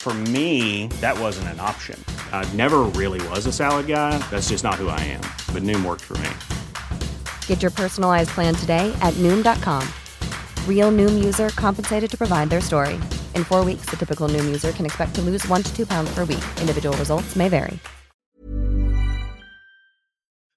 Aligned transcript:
For 0.00 0.14
me, 0.32 0.86
that 1.02 1.20
wasn't 1.20 1.48
an 1.48 1.60
option. 1.60 2.02
I 2.32 2.50
never 2.56 2.88
really 2.96 3.20
was 3.28 3.44
a 3.44 3.52
salad 3.52 3.86
guy. 3.86 4.16
That's 4.30 4.48
just 4.48 4.64
not 4.64 4.76
who 4.76 4.88
I 4.88 4.98
am. 5.00 5.20
But 5.52 5.62
Noom 5.62 5.84
worked 5.84 6.00
for 6.00 6.16
me. 6.24 6.30
Get 7.46 7.60
your 7.60 7.70
personalized 7.70 8.30
plan 8.30 8.54
today 8.54 8.90
at 9.02 9.12
Noom.com. 9.18 9.86
Real 10.66 10.90
Noom 10.90 11.22
user 11.22 11.50
compensated 11.50 12.10
to 12.12 12.16
provide 12.16 12.48
their 12.48 12.62
story. 12.62 12.98
In 13.34 13.44
four 13.44 13.62
weeks, 13.62 13.90
the 13.90 13.98
typical 13.98 14.26
Noom 14.26 14.46
user 14.46 14.72
can 14.72 14.86
expect 14.86 15.14
to 15.16 15.20
lose 15.20 15.46
one 15.48 15.62
to 15.62 15.76
two 15.76 15.84
pounds 15.84 16.08
per 16.14 16.24
week. 16.24 16.44
Individual 16.62 16.96
results 16.96 17.36
may 17.36 17.50
vary. 17.50 17.78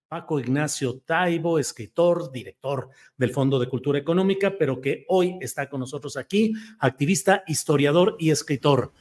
Paco 0.08 0.40
Ignacio 0.40 1.02
Taibo, 1.06 1.60
escritor, 1.60 2.32
director 2.32 2.88
del 3.18 3.32
Fondo 3.32 3.60
de 3.60 3.68
Cultura 3.68 3.98
Económica, 3.98 4.54
pero 4.58 4.80
que 4.80 5.06
hoy 5.10 5.38
está 5.42 5.68
con 5.68 5.82
nosotros 5.82 6.16
aquí, 6.16 6.54
activista, 6.80 7.44
historiador 7.48 8.16
y 8.20 8.30
escritor. 8.30 8.94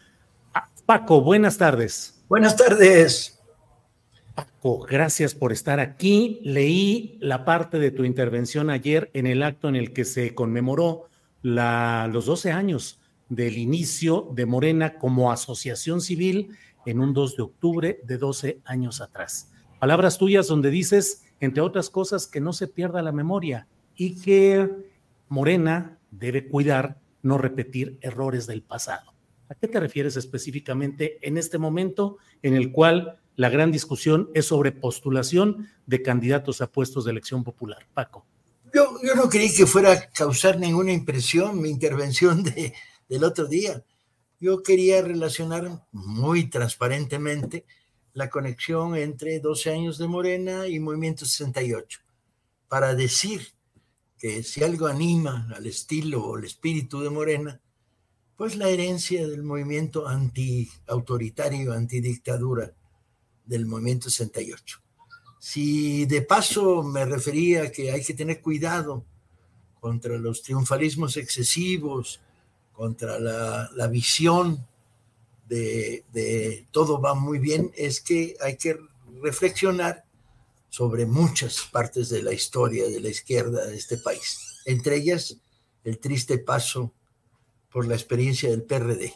Paco, 0.86 1.20
buenas 1.20 1.58
tardes. 1.58 2.24
Buenas 2.28 2.56
tardes. 2.56 3.40
Paco, 4.34 4.80
gracias 4.80 5.34
por 5.34 5.52
estar 5.52 5.78
aquí. 5.78 6.40
Leí 6.42 7.18
la 7.20 7.44
parte 7.44 7.78
de 7.78 7.92
tu 7.92 8.04
intervención 8.04 8.68
ayer 8.68 9.08
en 9.14 9.26
el 9.26 9.44
acto 9.44 9.68
en 9.68 9.76
el 9.76 9.92
que 9.92 10.04
se 10.04 10.34
conmemoró 10.34 11.08
la, 11.40 12.08
los 12.12 12.26
12 12.26 12.50
años 12.50 13.00
del 13.28 13.58
inicio 13.58 14.28
de 14.34 14.44
Morena 14.44 14.98
como 14.98 15.30
asociación 15.30 16.00
civil 16.00 16.56
en 16.84 16.98
un 16.98 17.14
2 17.14 17.36
de 17.36 17.42
octubre 17.42 18.00
de 18.02 18.18
12 18.18 18.60
años 18.64 19.00
atrás. 19.00 19.52
Palabras 19.78 20.18
tuyas 20.18 20.48
donde 20.48 20.70
dices, 20.70 21.24
entre 21.38 21.62
otras 21.62 21.90
cosas, 21.90 22.26
que 22.26 22.40
no 22.40 22.52
se 22.52 22.66
pierda 22.66 23.02
la 23.02 23.12
memoria 23.12 23.68
y 23.94 24.20
que 24.20 24.68
Morena 25.28 25.98
debe 26.10 26.48
cuidar 26.48 26.98
no 27.22 27.38
repetir 27.38 27.98
errores 28.00 28.48
del 28.48 28.62
pasado. 28.62 29.11
¿A 29.52 29.54
qué 29.54 29.68
te 29.68 29.80
refieres 29.80 30.16
específicamente 30.16 31.18
en 31.20 31.36
este 31.36 31.58
momento 31.58 32.16
en 32.40 32.54
el 32.54 32.72
cual 32.72 33.20
la 33.36 33.50
gran 33.50 33.70
discusión 33.70 34.30
es 34.32 34.46
sobre 34.46 34.72
postulación 34.72 35.68
de 35.84 36.00
candidatos 36.00 36.62
a 36.62 36.72
puestos 36.72 37.04
de 37.04 37.10
elección 37.10 37.44
popular? 37.44 37.86
Paco. 37.92 38.24
Yo, 38.72 38.98
no 39.14 39.28
creí 39.28 39.54
que 39.54 39.66
fuera 39.66 39.92
a 39.92 40.10
causar 40.10 40.58
ninguna 40.58 40.94
impresión 40.94 41.60
mi 41.60 41.68
intervención 41.68 42.42
de, 42.42 42.72
del 43.10 43.24
otro 43.24 43.44
día. 43.46 43.84
Yo 44.40 44.62
quería 44.62 45.02
relacionar 45.02 45.84
muy 45.92 46.48
transparentemente 46.48 47.66
la 48.14 48.30
conexión 48.30 48.96
entre 48.96 49.38
12 49.38 49.70
años 49.70 49.98
de 49.98 50.08
Morena 50.08 50.66
y 50.66 50.80
Movimiento 50.80 51.26
68, 51.26 52.00
para 52.68 52.94
decir 52.94 53.48
que 54.16 54.42
si 54.44 54.64
algo 54.64 54.86
anima 54.86 55.46
al 55.54 55.66
estilo 55.66 56.24
o 56.24 56.38
el 56.38 56.44
espíritu 56.44 57.02
de 57.02 57.10
Morena, 57.10 57.60
pues 58.42 58.56
la 58.56 58.68
herencia 58.68 59.24
del 59.28 59.44
movimiento 59.44 60.08
anti-autoritario, 60.08 61.72
antidictadura 61.72 62.72
del 63.44 63.66
movimiento 63.66 64.10
68. 64.10 64.80
Si 65.38 66.06
de 66.06 66.22
paso 66.22 66.82
me 66.82 67.04
refería 67.04 67.70
que 67.70 67.92
hay 67.92 68.02
que 68.02 68.14
tener 68.14 68.40
cuidado 68.40 69.04
contra 69.78 70.18
los 70.18 70.42
triunfalismos 70.42 71.16
excesivos, 71.18 72.20
contra 72.72 73.20
la, 73.20 73.86
visión 73.86 74.66
de, 75.46 76.04
de 76.12 76.66
todo 76.72 77.00
va 77.00 77.14
muy 77.14 77.38
bien, 77.38 77.70
es 77.76 78.00
que 78.00 78.34
hay 78.40 78.56
que 78.56 78.76
reflexionar 79.22 80.04
sobre 80.68 81.06
muchas 81.06 81.60
partes 81.70 82.08
de 82.08 82.24
la 82.24 82.32
historia 82.32 82.88
de 82.88 82.98
la 82.98 83.08
izquierda 83.08 83.66
de 83.66 83.76
este 83.76 83.98
país, 83.98 84.60
entre 84.64 84.96
ellas 84.96 85.36
el 85.84 86.00
triste 86.00 86.38
paso 86.38 86.92
por 87.72 87.86
la 87.86 87.94
experiencia 87.94 88.50
del 88.50 88.62
PRD. 88.62 89.14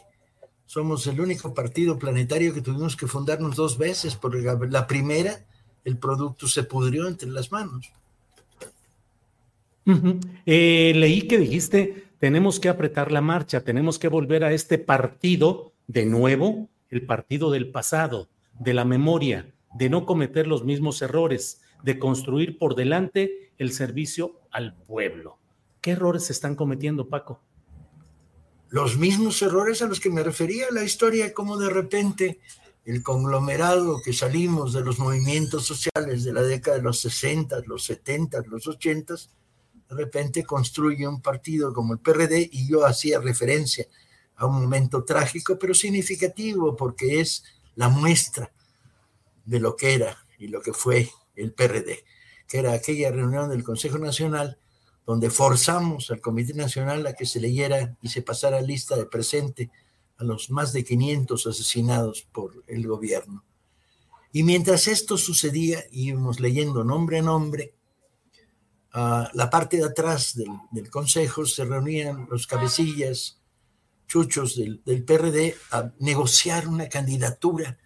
Somos 0.65 1.07
el 1.07 1.21
único 1.21 1.53
partido 1.53 1.97
planetario 1.97 2.53
que 2.53 2.61
tuvimos 2.61 2.95
que 2.95 3.07
fundarnos 3.07 3.55
dos 3.55 3.77
veces, 3.77 4.15
porque 4.15 4.41
la 4.69 4.87
primera 4.87 5.45
el 5.87 5.97
producto 5.97 6.47
se 6.47 6.63
pudrió 6.63 7.07
entre 7.07 7.29
las 7.29 7.49
manos. 7.49 7.93
Eh, 10.45 10.91
leí 10.95 11.21
que 11.21 11.37
dijiste, 11.37 12.07
tenemos 12.19 12.59
que 12.59 12.67
apretar 12.67 13.09
la 13.09 13.21
marcha, 13.21 13.63
tenemos 13.63 13.97
que 13.97 14.09
volver 14.09 14.43
a 14.43 14.51
este 14.51 14.77
partido 14.77 15.71
de 15.87 16.05
nuevo, 16.05 16.67
el 16.89 17.05
partido 17.05 17.51
del 17.51 17.71
pasado, 17.71 18.27
de 18.59 18.73
la 18.73 18.83
memoria, 18.83 19.53
de 19.75 19.89
no 19.89 20.05
cometer 20.05 20.45
los 20.45 20.65
mismos 20.65 21.01
errores, 21.01 21.61
de 21.83 21.97
construir 21.99 22.57
por 22.57 22.75
delante 22.75 23.53
el 23.57 23.71
servicio 23.71 24.41
al 24.51 24.75
pueblo. 24.75 25.37
¿Qué 25.79 25.91
errores 25.91 26.25
se 26.25 26.33
están 26.33 26.55
cometiendo, 26.55 27.07
Paco? 27.07 27.39
Los 28.69 28.97
mismos 28.97 29.41
errores 29.41 29.81
a 29.81 29.87
los 29.87 29.99
que 29.99 30.09
me 30.09 30.23
refería 30.23 30.67
la 30.71 30.83
historia, 30.83 31.33
como 31.33 31.57
de 31.57 31.69
repente 31.69 32.39
el 32.85 33.03
conglomerado 33.03 34.01
que 34.01 34.13
salimos 34.13 34.73
de 34.73 34.81
los 34.81 34.99
movimientos 34.99 35.65
sociales 35.65 36.23
de 36.23 36.33
la 36.33 36.41
década 36.41 36.77
de 36.77 36.83
los 36.83 36.99
60, 37.01 37.61
los 37.65 37.83
70, 37.83 38.41
los 38.47 38.67
80, 38.67 39.13
de 39.13 39.95
repente 39.95 40.43
construye 40.43 41.07
un 41.07 41.21
partido 41.21 41.73
como 41.73 41.93
el 41.93 41.99
PRD 41.99 42.49
y 42.51 42.69
yo 42.69 42.85
hacía 42.85 43.19
referencia 43.19 43.85
a 44.35 44.45
un 44.45 44.61
momento 44.61 45.03
trágico, 45.03 45.57
pero 45.57 45.73
significativo, 45.73 46.75
porque 46.75 47.19
es 47.19 47.43
la 47.75 47.89
muestra 47.89 48.51
de 49.45 49.59
lo 49.59 49.75
que 49.75 49.93
era 49.93 50.25
y 50.37 50.47
lo 50.47 50.61
que 50.61 50.73
fue 50.73 51.09
el 51.35 51.53
PRD, 51.53 52.03
que 52.47 52.57
era 52.59 52.73
aquella 52.73 53.11
reunión 53.11 53.49
del 53.49 53.63
Consejo 53.63 53.97
Nacional 53.97 54.57
donde 55.07 55.29
forzamos 55.29 56.11
al 56.11 56.19
Comité 56.19 56.53
Nacional 56.53 57.07
a 57.07 57.13
que 57.13 57.25
se 57.25 57.39
leyera 57.39 57.95
y 58.01 58.09
se 58.09 58.21
pasara 58.21 58.61
lista 58.61 58.97
de 58.97 59.05
presente 59.05 59.71
a 60.17 60.25
los 60.25 60.51
más 60.51 60.73
de 60.73 60.83
500 60.83 61.47
asesinados 61.47 62.27
por 62.29 62.61
el 62.67 62.85
gobierno. 62.85 63.45
Y 64.33 64.43
mientras 64.43 64.85
esto 64.89 65.17
sucedía, 65.17 65.81
íbamos 65.91 66.41
leyendo 66.41 66.83
nombre 66.83 67.19
a 67.19 67.21
nombre, 67.21 67.73
a 68.91 69.31
la 69.33 69.49
parte 69.49 69.77
de 69.77 69.85
atrás 69.85 70.35
del, 70.35 70.89
Consejo 70.89 71.45
se 71.45 71.63
reunían 71.63 72.27
los 72.29 72.45
cabecillas 72.45 73.39
chuchos 74.07 74.57
del, 74.57 74.83
del 74.83 75.05
PRD 75.05 75.55
a 75.71 75.89
negociar 75.99 76.67
una 76.67 76.89
candidatura 76.89 77.77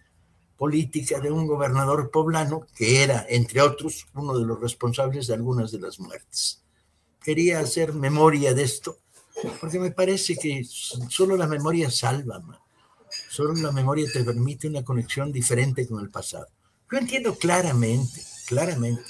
política 0.56 1.20
de 1.20 1.30
un 1.30 1.46
gobernador 1.46 2.10
poblano 2.10 2.66
que 2.74 3.04
era, 3.04 3.24
entre 3.28 3.60
otros, 3.60 4.08
uno 4.14 4.36
de 4.36 4.44
los 4.44 4.60
responsables 4.60 5.28
de 5.28 5.34
algunas 5.34 5.70
de 5.70 5.78
las 5.78 6.00
muertes 6.00 6.61
quería 7.24 7.60
hacer 7.60 7.92
memoria 7.92 8.54
de 8.54 8.62
esto, 8.62 8.98
porque 9.60 9.78
me 9.78 9.90
parece 9.90 10.36
que 10.36 10.64
solo 10.64 11.36
la 11.36 11.46
memoria 11.46 11.90
salva, 11.90 12.42
solo 13.30 13.54
la 13.54 13.72
memoria 13.72 14.06
te 14.12 14.24
permite 14.24 14.68
una 14.68 14.84
conexión 14.84 15.32
diferente 15.32 15.86
con 15.86 16.00
el 16.02 16.10
pasado. 16.10 16.46
Yo 16.90 16.98
entiendo 16.98 17.34
claramente, 17.36 18.22
claramente, 18.46 19.02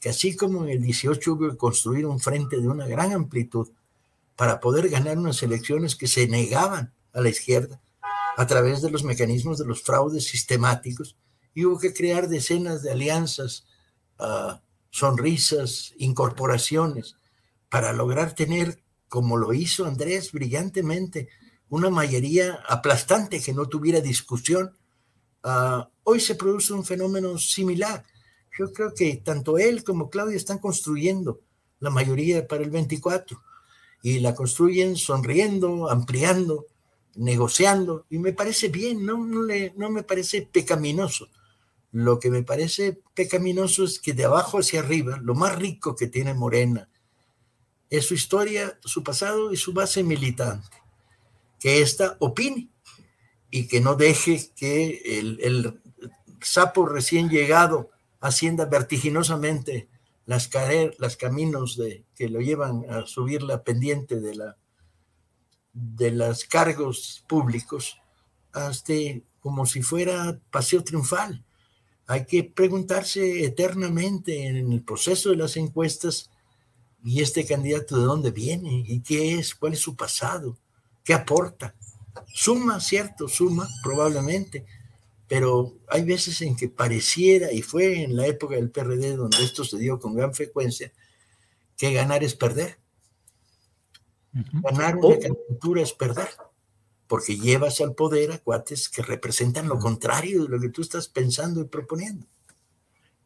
que 0.00 0.10
así 0.10 0.36
como 0.36 0.64
en 0.64 0.70
el 0.70 0.82
18 0.82 1.32
hubo 1.32 1.50
que 1.50 1.56
construir 1.56 2.06
un 2.06 2.20
frente 2.20 2.60
de 2.60 2.68
una 2.68 2.86
gran 2.86 3.12
amplitud 3.12 3.68
para 4.36 4.60
poder 4.60 4.88
ganar 4.88 5.18
unas 5.18 5.42
elecciones 5.42 5.96
que 5.96 6.06
se 6.06 6.28
negaban 6.28 6.92
a 7.12 7.20
la 7.20 7.30
izquierda 7.30 7.80
a 8.36 8.46
través 8.46 8.82
de 8.82 8.90
los 8.90 9.02
mecanismos 9.02 9.58
de 9.58 9.64
los 9.64 9.82
fraudes 9.82 10.24
sistemáticos, 10.24 11.16
y 11.54 11.64
hubo 11.64 11.78
que 11.78 11.94
crear 11.94 12.28
decenas 12.28 12.82
de 12.82 12.92
alianzas, 12.92 13.64
uh, 14.18 14.58
sonrisas, 14.90 15.94
incorporaciones, 15.96 17.16
para 17.76 17.92
lograr 17.92 18.34
tener, 18.34 18.82
como 19.06 19.36
lo 19.36 19.52
hizo 19.52 19.84
Andrés 19.84 20.32
brillantemente, 20.32 21.28
una 21.68 21.90
mayoría 21.90 22.54
aplastante 22.66 23.38
que 23.38 23.52
no 23.52 23.68
tuviera 23.68 24.00
discusión. 24.00 24.74
Ah, 25.42 25.90
hoy 26.04 26.20
se 26.20 26.36
produce 26.36 26.72
un 26.72 26.86
fenómeno 26.86 27.36
similar. 27.36 28.02
Yo 28.58 28.72
creo 28.72 28.94
que 28.94 29.16
tanto 29.16 29.58
él 29.58 29.84
como 29.84 30.08
Claudia 30.08 30.38
están 30.38 30.58
construyendo 30.58 31.42
la 31.78 31.90
mayoría 31.90 32.48
para 32.48 32.62
el 32.64 32.70
24 32.70 33.42
y 34.02 34.20
la 34.20 34.34
construyen 34.34 34.96
sonriendo, 34.96 35.90
ampliando, 35.90 36.64
negociando 37.14 38.06
y 38.08 38.18
me 38.18 38.32
parece 38.32 38.68
bien, 38.68 39.04
no, 39.04 39.22
le, 39.42 39.74
no 39.76 39.90
me 39.90 40.02
parece 40.02 40.48
pecaminoso. 40.50 41.28
Lo 41.92 42.18
que 42.20 42.30
me 42.30 42.42
parece 42.42 42.98
pecaminoso 43.12 43.84
es 43.84 44.00
que 44.00 44.14
de 44.14 44.24
abajo 44.24 44.60
hacia 44.60 44.80
arriba, 44.80 45.20
lo 45.22 45.34
más 45.34 45.56
rico 45.56 45.94
que 45.94 46.06
tiene 46.06 46.32
Morena 46.32 46.88
es 47.90 48.06
su 48.06 48.14
historia, 48.14 48.78
su 48.84 49.02
pasado 49.02 49.52
y 49.52 49.56
su 49.56 49.72
base 49.72 50.02
militante. 50.02 50.68
Que 51.58 51.80
ésta 51.80 52.16
opine 52.20 52.68
y 53.50 53.68
que 53.68 53.80
no 53.80 53.94
deje 53.94 54.50
que 54.54 55.18
el, 55.18 55.80
sapo 56.40 56.86
recién 56.86 57.28
llegado 57.28 57.90
ascienda 58.20 58.66
vertiginosamente 58.66 59.88
las, 60.26 60.50
las 60.98 61.16
caminos 61.16 61.76
de, 61.76 62.04
que 62.14 62.28
lo 62.28 62.40
llevan 62.40 62.84
a 62.90 63.06
subir 63.06 63.42
la 63.42 63.62
pendiente 63.62 64.20
de, 64.20 64.34
la, 64.34 64.56
de 65.72 66.10
los 66.10 66.44
cargos 66.44 67.24
públicos 67.28 67.98
hasta 68.52 68.94
como 69.40 69.66
si 69.66 69.82
fuera 69.82 70.38
paseo 70.50 70.82
triunfal. 70.82 71.44
Hay 72.08 72.24
que 72.24 72.44
preguntarse 72.44 73.44
eternamente 73.44 74.46
en 74.46 74.72
el 74.72 74.82
proceso 74.82 75.30
de 75.30 75.36
las 75.36 75.56
encuestas 75.56 76.30
y 77.04 77.22
este 77.22 77.46
candidato 77.46 77.98
de 77.98 78.04
dónde 78.04 78.30
viene 78.30 78.84
y 78.86 79.00
qué 79.00 79.38
es, 79.38 79.54
cuál 79.54 79.74
es 79.74 79.80
su 79.80 79.96
pasado, 79.96 80.56
qué 81.04 81.14
aporta. 81.14 81.74
Suma, 82.32 82.80
cierto, 82.80 83.28
suma, 83.28 83.68
probablemente, 83.82 84.66
pero 85.28 85.74
hay 85.88 86.04
veces 86.04 86.40
en 86.42 86.56
que 86.56 86.68
pareciera, 86.68 87.52
y 87.52 87.62
fue 87.62 88.02
en 88.02 88.16
la 88.16 88.26
época 88.26 88.56
del 88.56 88.70
PRD 88.70 89.16
donde 89.16 89.42
esto 89.42 89.64
se 89.64 89.78
dio 89.78 89.98
con 89.98 90.14
gran 90.14 90.34
frecuencia, 90.34 90.92
que 91.76 91.92
ganar 91.92 92.24
es 92.24 92.34
perder. 92.34 92.78
Ganar 94.32 94.96
una 94.96 95.08
oh. 95.08 95.18
candidatura 95.18 95.82
es 95.82 95.92
perder, 95.92 96.28
porque 97.06 97.38
llevas 97.38 97.80
al 97.80 97.94
poder 97.94 98.32
a 98.32 98.38
cuates 98.38 98.88
que 98.88 99.02
representan 99.02 99.68
lo 99.68 99.78
contrario 99.78 100.42
de 100.42 100.48
lo 100.48 100.60
que 100.60 100.68
tú 100.68 100.82
estás 100.82 101.08
pensando 101.08 101.60
y 101.60 101.64
proponiendo. 101.64 102.26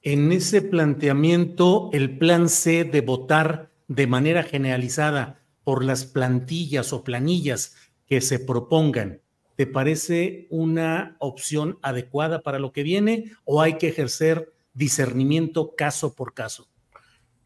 En 0.03 0.33
ese 0.33 0.63
planteamiento, 0.63 1.91
el 1.93 2.17
plan 2.17 2.49
C 2.49 2.85
de 2.85 3.03
votar 3.03 3.71
de 3.87 4.07
manera 4.07 4.43
generalizada 4.43 5.45
por 5.63 5.85
las 5.85 6.07
plantillas 6.07 6.95
o 6.95 7.05
planillas 7.05 7.77
que 8.07 8.23
se 8.23 8.39
propongan, 8.39 9.21
¿te 9.57 9.67
parece 9.67 10.47
una 10.49 11.17
opción 11.19 11.79
adecuada 11.83 12.43
para 12.43 12.59
lo 12.59 12.73
que 12.73 12.83
viene 12.83 13.33
o 13.45 13.61
hay 13.61 13.77
que 13.77 13.89
ejercer 13.89 14.55
discernimiento 14.73 15.75
caso 15.77 16.15
por 16.15 16.33
caso? 16.33 16.67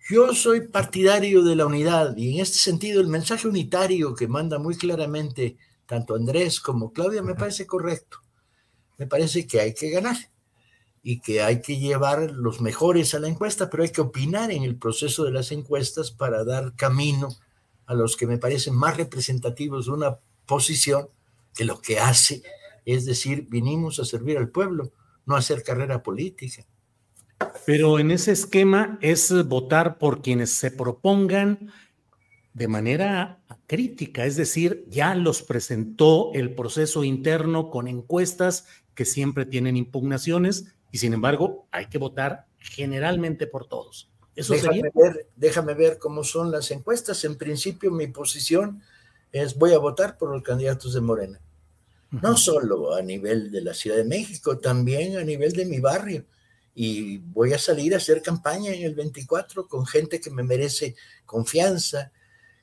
Yo 0.09 0.33
soy 0.33 0.69
partidario 0.69 1.43
de 1.43 1.57
la 1.57 1.67
unidad 1.67 2.17
y 2.17 2.35
en 2.35 2.41
este 2.41 2.59
sentido 2.59 3.01
el 3.01 3.09
mensaje 3.09 3.49
unitario 3.49 4.15
que 4.15 4.29
manda 4.29 4.61
muy 4.61 4.77
claramente 4.77 5.57
tanto 5.87 6.15
Andrés 6.15 6.61
como 6.61 6.93
Claudia 6.93 7.21
me 7.21 7.35
parece 7.35 7.67
correcto. 7.67 8.19
Me 8.97 9.09
parece 9.09 9.45
que 9.45 9.61
hay 9.61 9.75
que 9.75 9.91
ganar 9.91 10.17
y 11.05 11.21
que 11.21 11.43
hay 11.43 11.63
que 11.63 11.79
llevar 11.79 12.33
los 12.33 12.61
mejores 12.61 13.15
a 13.15 13.21
la 13.21 13.29
encuesta, 13.29 13.71
pero 13.71 13.85
hay 13.85 13.91
que 13.91 14.01
opinar 14.01 14.51
en 14.51 14.65
el 14.65 14.75
proceso 14.77 15.23
de 15.23 15.31
las 15.31 15.53
encuestas 15.53 16.11
para 16.11 16.43
dar 16.43 16.75
camino 16.75 17.29
a 17.87 17.95
los 17.95 18.17
que 18.17 18.27
me 18.27 18.39
parecen 18.39 18.75
más 18.75 18.97
representativos 18.97 19.87
de 19.87 19.93
una 19.93 20.19
posición 20.47 21.09
que 21.55 21.65
lo 21.65 21.81
que 21.81 22.01
hace 22.01 22.43
es 22.85 23.07
decir, 23.07 23.47
vinimos 23.49 23.99
a 23.99 24.05
servir 24.05 24.39
al 24.39 24.51
pueblo, 24.51 24.93
no 25.27 25.37
a 25.37 25.39
hacer 25.39 25.63
carrera 25.63 26.03
política. 26.03 26.65
Pero 27.67 27.99
en 27.99 28.11
ese 28.11 28.33
esquema 28.33 28.99
es 29.01 29.33
votar 29.47 29.99
por 29.99 30.23
quienes 30.23 30.51
se 30.51 30.71
propongan 30.71 31.71
de 32.53 32.69
manera 32.69 33.41
crítica, 33.67 34.27
es 34.27 34.37
decir, 34.37 34.85
ya 34.89 35.15
los 35.15 35.43
presentó 35.43 36.33
el 36.35 36.55
proceso 36.55 37.03
interno 37.03 37.71
con 37.71 37.89
encuestas 37.89 38.67
que 38.95 39.05
siempre 39.05 39.45
tienen 39.45 39.77
impugnaciones 39.77 40.67
y 40.95 40.99
sin 40.99 41.13
embargo 41.13 41.67
hay 41.73 41.87
que 41.89 41.99
votar 41.99 42.47
generalmente 42.61 43.49
por 43.49 43.67
todos. 43.67 44.13
Eso 44.37 44.53
déjame, 44.53 44.93
ver, 44.95 45.27
déjame 45.35 45.75
ver 45.75 45.99
cómo 45.99 46.23
son 46.23 46.53
las 46.53 46.71
encuestas. 46.71 47.25
En 47.25 47.37
principio 47.37 47.91
mi 47.91 48.07
posición 48.07 48.81
es 49.33 49.59
voy 49.59 49.73
a 49.73 49.79
votar 49.79 50.17
por 50.17 50.31
los 50.31 50.45
candidatos 50.45 50.95
de 50.95 51.01
Morena 51.01 51.41
no 52.13 52.37
solo 52.37 52.95
a 52.95 53.03
nivel 53.03 53.51
de 53.51 53.61
la 53.61 53.75
Ciudad 53.75 53.97
de 53.97 54.05
México, 54.05 54.59
también 54.59 55.17
a 55.17 55.25
nivel 55.25 55.51
de 55.51 55.65
mi 55.65 55.81
barrio. 55.81 56.27
Y 56.77 57.19
voy 57.19 57.53
a 57.55 57.59
salir 57.59 57.93
a 57.93 57.97
hacer 57.97 58.23
campaña 58.23 58.73
en 58.73 58.85
el 58.85 58.95
24 58.95 59.67
con 59.67 59.87
gente 59.87 60.21
que 60.21 60.31
me 60.31 60.45
merece 60.45 60.95
confianza, 61.27 62.13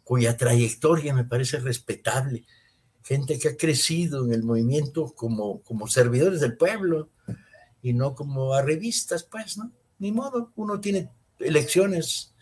cuya 0.06 0.38
trayectoria 0.38 1.14
me 1.14 1.26
parece 1.26 1.60
respetable, 1.60 2.46
gente 3.04 3.38
que 3.38 3.50
ha 3.50 3.58
crecido 3.58 4.24
en 4.24 4.32
el 4.32 4.44
movimiento 4.44 5.14
como, 5.18 5.62
como 5.64 5.90
servidores 5.90 6.40
del 6.40 6.56
pueblo 6.56 7.10
y 7.82 7.94
no 7.94 8.16
como 8.16 8.54
a 8.54 8.62
revistas, 8.62 9.24
pues, 9.24 9.58
¿no? 9.58 9.72
Ni 10.00 10.12
modo, 10.12 10.52
uno 10.56 10.80
tiene 10.80 11.10
elecciones. 11.40 12.34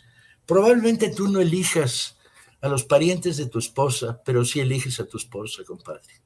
Probablemente 0.45 1.09
tú 1.09 1.27
no 1.27 1.41
elijas 1.41 2.17
a 2.61 2.67
los 2.67 2.83
parientes 2.83 3.37
de 3.37 3.45
tu 3.47 3.59
esposa, 3.59 4.21
pero 4.25 4.43
sí 4.43 4.59
eliges 4.59 4.99
a 4.99 5.05
tu 5.05 5.17
esposa, 5.17 5.63
compadre. 5.65 6.21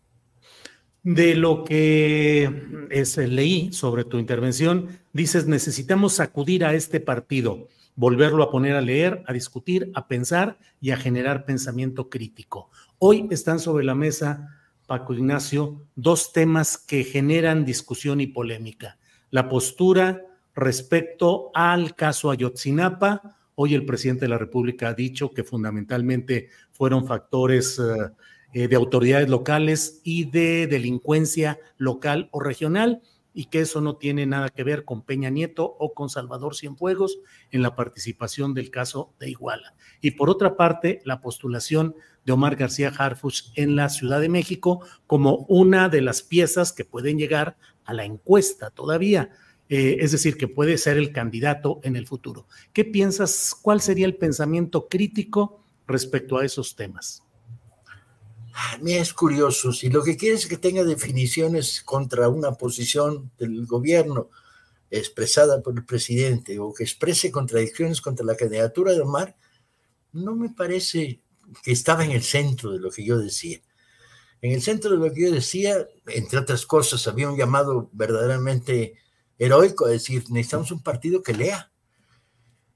De 1.03 1.35
lo 1.35 1.63
que 1.65 2.87
es, 2.89 3.17
leí 3.17 3.73
sobre 3.73 4.05
tu 4.05 4.19
intervención, 4.19 4.99
dices, 5.11 5.47
necesitamos 5.47 6.13
sacudir 6.13 6.63
a 6.63 6.73
este 6.73 6.99
partido, 7.01 7.67
volverlo 7.95 8.41
a 8.41 8.49
poner 8.49 8.75
a 8.75 8.81
leer, 8.81 9.21
a 9.27 9.33
discutir, 9.33 9.91
a 9.95 10.07
pensar 10.07 10.57
y 10.79 10.91
a 10.91 10.97
generar 10.97 11.45
pensamiento 11.45 12.09
crítico. 12.09 12.71
Hoy 12.99 13.27
están 13.31 13.59
sobre 13.59 13.83
la 13.83 13.95
mesa, 13.95 14.61
Paco 14.87 15.13
Ignacio, 15.13 15.85
dos 15.95 16.31
temas 16.31 16.77
que 16.77 17.03
generan 17.03 17.65
discusión 17.65 18.21
y 18.21 18.27
polémica. 18.27 18.97
La 19.33 19.49
postura 19.49 20.21
respecto 20.53 21.49
al 21.55 21.95
caso 21.95 22.29
Ayotzinapa. 22.29 23.35
Hoy 23.55 23.73
el 23.73 23.83
presidente 23.83 24.25
de 24.25 24.29
la 24.29 24.37
República 24.37 24.89
ha 24.89 24.93
dicho 24.93 25.31
que 25.31 25.43
fundamentalmente 25.43 26.49
fueron 26.71 27.07
factores... 27.07 27.79
Eh, 27.79 28.11
eh, 28.55 28.67
de 28.67 28.75
autoridades 28.75 29.29
locales 29.29 29.99
y 30.03 30.25
de 30.25 30.67
delincuencia 30.67 31.57
local 31.79 32.29
o 32.29 32.39
regional 32.39 33.01
y 33.33 33.45
que 33.45 33.61
eso 33.61 33.81
no 33.81 33.95
tiene 33.95 34.25
nada 34.25 34.49
que 34.49 34.63
ver 34.63 34.85
con 34.85 35.01
Peña 35.01 35.29
Nieto 35.29 35.75
o 35.79 35.93
con 35.93 36.09
Salvador 36.09 36.55
Cienfuegos 36.55 37.19
en 37.51 37.61
la 37.61 37.75
participación 37.75 38.53
del 38.53 38.69
caso 38.69 39.13
de 39.19 39.29
Iguala. 39.29 39.75
Y 40.01 40.11
por 40.11 40.29
otra 40.29 40.55
parte, 40.55 41.01
la 41.05 41.21
postulación 41.21 41.95
de 42.25 42.33
Omar 42.33 42.55
García 42.55 42.93
Harfuch 42.95 43.51
en 43.55 43.75
la 43.75 43.89
Ciudad 43.89 44.21
de 44.21 44.29
México 44.29 44.81
como 45.07 45.45
una 45.49 45.89
de 45.89 46.01
las 46.01 46.21
piezas 46.21 46.71
que 46.71 46.85
pueden 46.85 47.17
llegar 47.17 47.57
a 47.85 47.93
la 47.93 48.05
encuesta 48.05 48.69
todavía. 48.69 49.29
Eh, 49.69 49.97
es 50.01 50.11
decir, 50.11 50.37
que 50.37 50.47
puede 50.47 50.77
ser 50.77 50.97
el 50.97 51.11
candidato 51.11 51.79
en 51.83 51.95
el 51.95 52.05
futuro. 52.05 52.47
¿Qué 52.73 52.85
piensas? 52.85 53.57
¿Cuál 53.59 53.81
sería 53.81 54.05
el 54.05 54.15
pensamiento 54.15 54.87
crítico 54.87 55.63
respecto 55.87 56.37
a 56.37 56.45
esos 56.45 56.75
temas? 56.75 57.22
A 58.53 58.77
mí 58.77 58.93
es 58.93 59.13
curioso, 59.13 59.73
si 59.73 59.89
lo 59.89 60.03
que 60.03 60.15
quiere 60.15 60.35
es 60.35 60.45
que 60.45 60.57
tenga 60.57 60.83
definiciones 60.83 61.81
contra 61.81 62.29
una 62.29 62.51
posición 62.51 63.31
del 63.37 63.65
gobierno 63.65 64.29
expresada 64.91 65.61
por 65.63 65.75
el 65.75 65.85
presidente 65.85 66.59
o 66.59 66.71
que 66.71 66.83
exprese 66.83 67.31
contradicciones 67.31 67.99
contra 67.99 68.25
la 68.25 68.35
candidatura 68.35 68.91
de 68.91 69.01
Omar, 69.01 69.35
no 70.11 70.35
me 70.35 70.49
parece 70.49 71.21
que 71.63 71.71
estaba 71.71 72.05
en 72.05 72.11
el 72.11 72.21
centro 72.21 72.71
de 72.71 72.79
lo 72.79 72.91
que 72.91 73.03
yo 73.03 73.17
decía. 73.17 73.59
En 74.41 74.51
el 74.51 74.61
centro 74.61 74.91
de 74.91 74.97
lo 74.97 75.11
que 75.11 75.21
yo 75.23 75.31
decía, 75.31 75.87
entre 76.05 76.37
otras 76.37 76.67
cosas, 76.67 77.07
había 77.07 77.29
un 77.29 77.37
llamado 77.37 77.89
verdaderamente 77.91 78.93
heroico 79.39 79.85
a 79.85 79.89
decir, 79.89 80.25
necesitamos 80.29 80.71
un 80.71 80.83
partido 80.83 81.23
que 81.23 81.33
lea, 81.33 81.71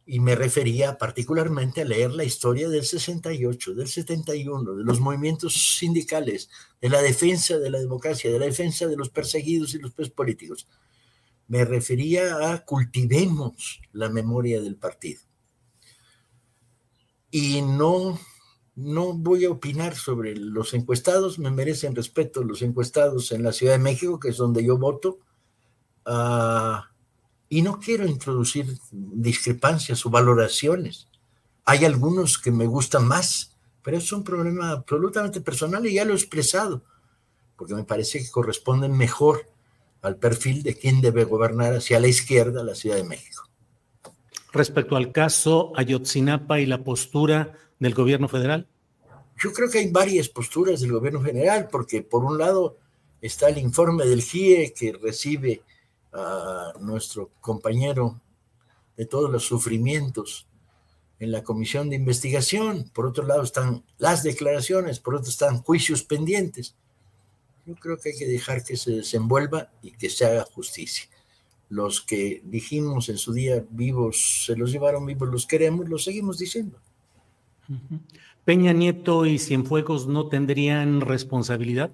y 0.09 0.21
me 0.21 0.35
refería 0.35 0.97
particularmente 0.97 1.81
a 1.81 1.85
leer 1.85 2.11
la 2.11 2.23
historia 2.23 2.69
del 2.69 2.85
68, 2.85 3.73
del 3.75 3.89
71, 3.89 4.75
de 4.75 4.83
los 4.85 5.01
movimientos 5.01 5.75
sindicales, 5.77 6.49
de 6.79 6.89
la 6.89 7.01
defensa 7.01 7.57
de 7.57 7.69
la 7.69 7.79
democracia, 7.79 8.31
de 8.31 8.39
la 8.39 8.45
defensa 8.45 8.87
de 8.87 8.95
los 8.95 9.09
perseguidos 9.09 9.75
y 9.75 9.79
los 9.79 9.91
presos 9.91 10.13
políticos. 10.13 10.65
Me 11.49 11.65
refería 11.65 12.53
a 12.53 12.63
cultivemos 12.63 13.81
la 13.91 14.07
memoria 14.07 14.61
del 14.61 14.77
partido. 14.77 15.21
Y 17.29 17.61
no, 17.61 18.17
no 18.75 19.13
voy 19.13 19.43
a 19.43 19.51
opinar 19.51 19.93
sobre 19.93 20.37
los 20.37 20.73
encuestados, 20.73 21.37
me 21.37 21.51
merecen 21.51 21.93
respeto 21.93 22.43
los 22.43 22.61
encuestados 22.61 23.33
en 23.33 23.43
la 23.43 23.51
Ciudad 23.51 23.73
de 23.73 23.79
México, 23.79 24.21
que 24.21 24.29
es 24.29 24.37
donde 24.37 24.63
yo 24.63 24.77
voto. 24.77 25.19
Uh, 26.05 26.79
y 27.49 27.61
no 27.61 27.79
quiero 27.79 28.05
introducir 28.05 28.77
discrepancias 28.91 30.05
o 30.05 30.09
valoraciones. 30.09 31.07
Hay 31.65 31.85
algunos 31.85 32.37
que 32.37 32.51
me 32.51 32.65
gustan 32.65 33.07
más, 33.07 33.55
pero 33.81 33.97
es 33.97 34.11
un 34.11 34.23
problema 34.23 34.71
absolutamente 34.71 35.41
personal 35.41 35.85
y 35.85 35.93
ya 35.93 36.05
lo 36.05 36.13
he 36.13 36.17
expresado, 36.17 36.83
porque 37.55 37.75
me 37.75 37.83
parece 37.83 38.19
que 38.19 38.29
corresponden 38.29 38.95
mejor 38.97 39.49
al 40.01 40.17
perfil 40.17 40.63
de 40.63 40.75
quien 40.75 41.01
debe 41.01 41.23
gobernar 41.23 41.73
hacia 41.73 41.99
la 41.99 42.07
izquierda 42.07 42.63
la 42.63 42.75
Ciudad 42.75 42.97
de 42.97 43.03
México. 43.03 43.43
respecto 44.53 44.95
al 44.95 45.11
caso 45.11 45.71
Ayotzinapa 45.75 46.59
y 46.59 46.65
la 46.65 46.83
postura 46.83 47.53
del 47.79 47.93
gobierno 47.93 48.27
federal? 48.27 48.67
Yo 49.39 49.53
creo 49.53 49.69
que 49.69 49.79
hay 49.79 49.91
varias 49.91 50.29
posturas 50.29 50.81
del 50.81 50.91
gobierno 50.91 51.21
federal, 51.21 51.67
porque 51.71 52.01
por 52.01 52.23
un 52.23 52.37
lado 52.37 52.77
está 53.21 53.49
el 53.49 53.57
informe 53.59 54.05
del 54.05 54.21
GIE 54.21 54.73
que 54.75 54.93
recibe 54.93 55.61
a 56.13 56.73
nuestro 56.79 57.31
compañero 57.41 58.19
de 58.95 59.05
todos 59.05 59.31
los 59.31 59.45
sufrimientos 59.45 60.47
en 61.19 61.31
la 61.31 61.43
comisión 61.43 61.89
de 61.89 61.95
investigación, 61.95 62.89
por 62.93 63.05
otro 63.07 63.25
lado 63.25 63.43
están 63.43 63.83
las 63.97 64.23
declaraciones, 64.23 64.99
por 64.99 65.15
otro 65.15 65.29
están 65.29 65.61
juicios 65.63 66.03
pendientes. 66.03 66.75
Yo 67.65 67.75
creo 67.75 67.97
que 67.97 68.09
hay 68.09 68.17
que 68.17 68.27
dejar 68.27 68.63
que 68.63 68.77
se 68.77 68.91
desenvuelva 68.91 69.71
y 69.81 69.91
que 69.91 70.09
se 70.09 70.25
haga 70.25 70.45
justicia. 70.45 71.07
Los 71.69 72.01
que 72.01 72.41
dijimos 72.45 73.09
en 73.09 73.17
su 73.17 73.33
día 73.33 73.65
vivos, 73.69 74.45
se 74.45 74.55
los 74.55 74.71
llevaron 74.71 75.05
vivos, 75.05 75.29
los 75.29 75.45
queremos, 75.45 75.89
los 75.89 76.03
seguimos 76.03 76.37
diciendo. 76.37 76.79
Peña 78.45 78.71
Nieto 78.71 79.25
y 79.25 79.39
Cienfuegos 79.39 80.07
no 80.07 80.29
tendrían 80.29 81.01
responsabilidad. 81.01 81.91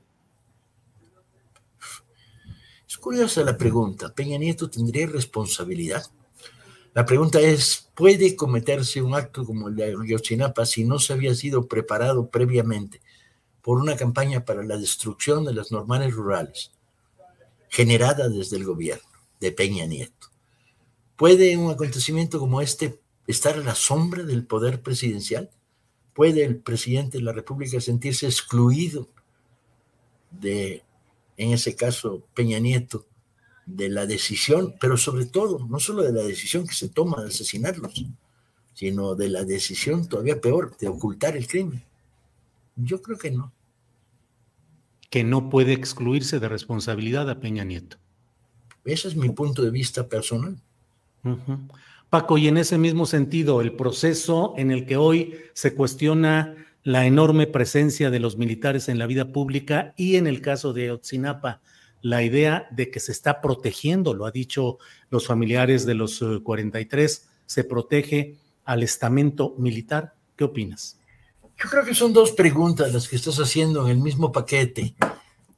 Es 2.93 2.99
curiosa 2.99 3.43
la 3.43 3.57
pregunta. 3.57 4.13
¿Peña 4.13 4.37
Nieto 4.37 4.69
tendría 4.69 5.07
responsabilidad? 5.07 6.05
La 6.93 7.03
pregunta 7.03 7.39
es, 7.39 7.89
¿puede 7.95 8.35
cometerse 8.35 9.01
un 9.01 9.15
acto 9.15 9.45
como 9.45 9.67
el 9.67 9.75
de 9.75 9.85
Ayotzinapa 9.85 10.63
si 10.67 10.85
no 10.85 10.99
se 10.99 11.13
había 11.13 11.33
sido 11.33 11.67
preparado 11.67 12.29
previamente 12.29 13.01
por 13.63 13.79
una 13.79 13.95
campaña 13.95 14.45
para 14.45 14.61
la 14.61 14.77
destrucción 14.77 15.43
de 15.43 15.55
las 15.55 15.71
normales 15.71 16.13
rurales 16.13 16.71
generada 17.67 18.29
desde 18.29 18.57
el 18.57 18.63
gobierno 18.63 19.09
de 19.39 19.51
Peña 19.51 19.87
Nieto? 19.87 20.27
¿Puede 21.15 21.57
un 21.57 21.71
acontecimiento 21.71 22.37
como 22.37 22.61
este 22.61 22.99
estar 23.25 23.55
a 23.55 23.63
la 23.63 23.73
sombra 23.73 24.21
del 24.21 24.45
poder 24.45 24.83
presidencial? 24.83 25.49
¿Puede 26.13 26.43
el 26.43 26.57
presidente 26.57 27.17
de 27.17 27.23
la 27.23 27.33
República 27.33 27.81
sentirse 27.81 28.27
excluido 28.27 29.09
de, 30.29 30.83
en 31.37 31.51
ese 31.51 31.75
caso, 31.75 32.27
Peña 32.33 32.59
Nieto, 32.59 33.05
de 33.65 33.89
la 33.89 34.05
decisión, 34.05 34.75
pero 34.79 34.97
sobre 34.97 35.25
todo, 35.25 35.65
no 35.67 35.79
solo 35.79 36.03
de 36.03 36.11
la 36.11 36.23
decisión 36.23 36.67
que 36.67 36.73
se 36.73 36.89
toma 36.89 37.21
de 37.21 37.29
asesinarlos, 37.29 38.05
sino 38.73 39.15
de 39.15 39.29
la 39.29 39.43
decisión 39.43 40.07
todavía 40.07 40.41
peor, 40.41 40.75
de 40.77 40.87
ocultar 40.87 41.37
el 41.37 41.47
crimen. 41.47 41.83
Yo 42.75 43.01
creo 43.01 43.17
que 43.17 43.31
no. 43.31 43.53
Que 45.09 45.23
no 45.23 45.49
puede 45.49 45.73
excluirse 45.73 46.39
de 46.39 46.49
responsabilidad 46.49 47.29
a 47.29 47.39
Peña 47.39 47.63
Nieto. 47.63 47.97
Ese 48.83 49.07
es 49.07 49.15
mi 49.15 49.29
punto 49.29 49.61
de 49.61 49.69
vista 49.69 50.07
personal. 50.09 50.59
Paco, 52.09 52.37
y 52.37 52.47
en 52.47 52.57
ese 52.57 52.77
mismo 52.77 53.05
sentido, 53.05 53.61
el 53.61 53.75
proceso 53.75 54.53
en 54.57 54.71
el 54.71 54.85
que 54.85 54.97
hoy 54.97 55.35
se 55.53 55.73
cuestiona 55.73 56.55
la 56.83 57.05
enorme 57.05 57.47
presencia 57.47 58.09
de 58.09 58.19
los 58.19 58.37
militares 58.37 58.89
en 58.89 58.99
la 58.99 59.07
vida 59.07 59.31
pública 59.31 59.93
y 59.95 60.17
en 60.17 60.27
el 60.27 60.41
caso 60.41 60.73
de 60.73 60.91
Otzinapa, 60.91 61.61
la 62.01 62.21
idea 62.23 62.67
de 62.71 62.91
que 62.91 62.99
se 62.99 63.13
está 63.13 63.39
protegiendo, 63.39 64.13
lo 64.13 64.25
ha 64.25 64.31
dicho 64.31 64.77
los 65.09 65.25
familiares 65.25 65.85
de 65.85 65.93
los 65.93 66.21
43, 66.43 67.15
eh, 67.15 67.29
se 67.45 67.63
protege 67.63 68.35
al 68.65 68.83
estamento 68.83 69.55
militar. 69.57 70.15
¿Qué 70.35 70.43
opinas? 70.43 70.99
Yo 71.57 71.69
creo 71.69 71.85
que 71.85 71.95
son 71.95 72.11
dos 72.11 72.31
preguntas 72.31 72.91
las 72.93 73.07
que 73.07 73.15
estás 73.15 73.37
haciendo 73.37 73.85
en 73.85 73.91
el 73.91 73.99
mismo 73.99 74.31
paquete. 74.31 74.95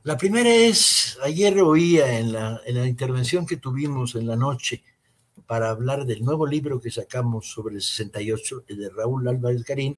La 0.04 0.18
primera 0.18 0.54
es, 0.54 1.18
ayer 1.24 1.60
oía 1.62 2.20
en 2.20 2.32
la, 2.32 2.62
en 2.68 2.76
la 2.76 2.86
intervención 2.86 3.48
que 3.48 3.58
tuvimos 3.58 4.14
en 4.14 4.28
la 4.28 4.36
noche 4.36 4.84
para 5.48 5.72
hablar 5.72 6.06
del 6.06 6.24
nuevo 6.24 6.46
libro 6.46 6.80
que 6.80 6.92
sacamos 6.92 7.48
sobre 7.48 7.76
el 7.76 7.82
68 7.82 8.66
de 8.68 8.90
Raúl 8.90 9.28
Álvarez 9.28 9.64
Garín, 9.64 9.98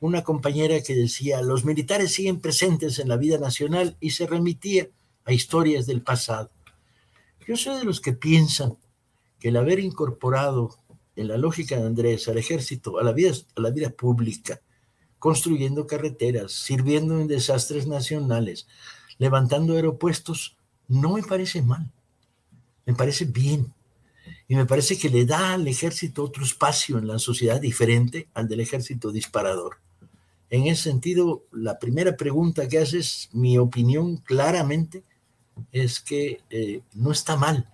Una 0.00 0.22
compañera 0.22 0.82
que 0.82 0.94
decía, 0.94 1.40
los 1.42 1.64
militares 1.64 2.12
siguen 2.12 2.40
presentes 2.40 2.98
en 2.98 3.08
la 3.08 3.16
vida 3.16 3.38
nacional 3.38 3.96
y 4.00 4.10
se 4.10 4.26
remitía 4.26 4.88
a 5.24 5.32
historias 5.32 5.86
del 5.86 6.02
pasado. 6.02 6.50
Yo 7.46 7.56
soy 7.56 7.78
de 7.78 7.84
los 7.84 8.00
que 8.00 8.12
piensan 8.12 8.76
que 9.38 9.48
el 9.48 9.56
haber 9.56 9.80
incorporado 9.80 10.76
en 11.14 11.28
la 11.28 11.38
lógica 11.38 11.76
de 11.76 11.86
Andrés 11.86 12.28
al 12.28 12.38
ejército, 12.38 12.98
a 12.98 13.04
la 13.04 13.12
vida, 13.12 13.32
a 13.56 13.60
la 13.60 13.70
vida 13.70 13.90
pública, 13.90 14.60
construyendo 15.18 15.86
carreteras, 15.86 16.52
sirviendo 16.52 17.18
en 17.20 17.26
desastres 17.26 17.86
nacionales, 17.86 18.66
levantando 19.18 19.74
aeropuestos, 19.74 20.56
no 20.88 21.14
me 21.14 21.22
parece 21.22 21.62
mal, 21.62 21.90
me 22.84 22.94
parece 22.94 23.24
bien. 23.24 23.72
Y 24.48 24.54
me 24.54 24.66
parece 24.66 24.98
que 24.98 25.08
le 25.08 25.24
da 25.24 25.54
al 25.54 25.66
ejército 25.66 26.22
otro 26.22 26.44
espacio 26.44 26.98
en 26.98 27.06
la 27.06 27.18
sociedad 27.18 27.60
diferente 27.60 28.28
al 28.34 28.48
del 28.48 28.60
ejército 28.60 29.10
disparador. 29.10 29.78
En 30.50 30.66
ese 30.66 30.84
sentido, 30.84 31.44
la 31.52 31.78
primera 31.78 32.16
pregunta 32.16 32.68
que 32.68 32.78
haces, 32.78 33.28
mi 33.32 33.58
opinión 33.58 34.18
claramente 34.18 35.02
es 35.72 36.00
que 36.00 36.40
eh, 36.50 36.82
no 36.94 37.10
está 37.12 37.36
mal 37.36 37.68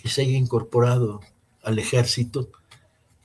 que 0.00 0.08
se 0.08 0.22
haya 0.22 0.36
incorporado 0.36 1.20
al 1.62 1.78
ejército 1.78 2.50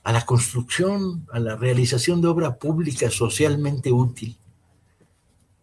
a 0.02 0.12
la 0.12 0.26
construcción, 0.26 1.26
a 1.32 1.38
la 1.38 1.56
realización 1.56 2.20
de 2.20 2.28
obra 2.28 2.56
pública 2.56 3.10
socialmente 3.10 3.90
útil. 3.90 4.36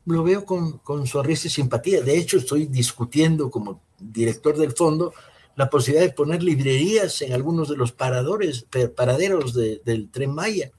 Lo 0.05 0.23
veo 0.23 0.45
con, 0.45 0.79
con 0.79 1.05
sonrisa 1.05 1.47
y 1.47 1.51
simpatía. 1.51 2.01
De 2.01 2.17
hecho, 2.17 2.37
estoy 2.37 2.65
discutiendo 2.65 3.51
como 3.51 3.81
director 3.99 4.57
del 4.57 4.71
fondo 4.71 5.13
la 5.55 5.69
posibilidad 5.69 6.07
de 6.07 6.13
poner 6.13 6.41
librerías 6.41 7.21
en 7.21 7.33
algunos 7.33 7.69
de 7.69 7.77
los 7.77 7.91
paradores, 7.91 8.65
paraderos 8.95 9.53
del 9.53 10.09
tren 10.09 10.33
Maya 10.33 10.71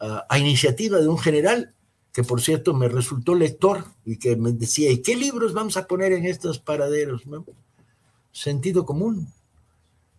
a, 0.00 0.38
iniciativa 0.38 0.98
de 0.98 1.08
un 1.08 1.18
general 1.18 1.74
que 2.12 2.24
por 2.24 2.40
cierto 2.40 2.74
me 2.74 2.88
resultó 2.88 3.34
lector 3.34 3.84
y 4.04 4.16
que 4.16 4.36
me 4.36 4.52
decía, 4.52 4.90
¿y 4.90 4.98
qué 5.02 5.16
libros 5.16 5.52
vamos 5.52 5.76
a 5.76 5.86
poner 5.86 6.12
en 6.12 6.26
estos 6.26 6.58
paraderos? 6.58 7.22
Sentido 8.32 8.84
común 8.84 9.32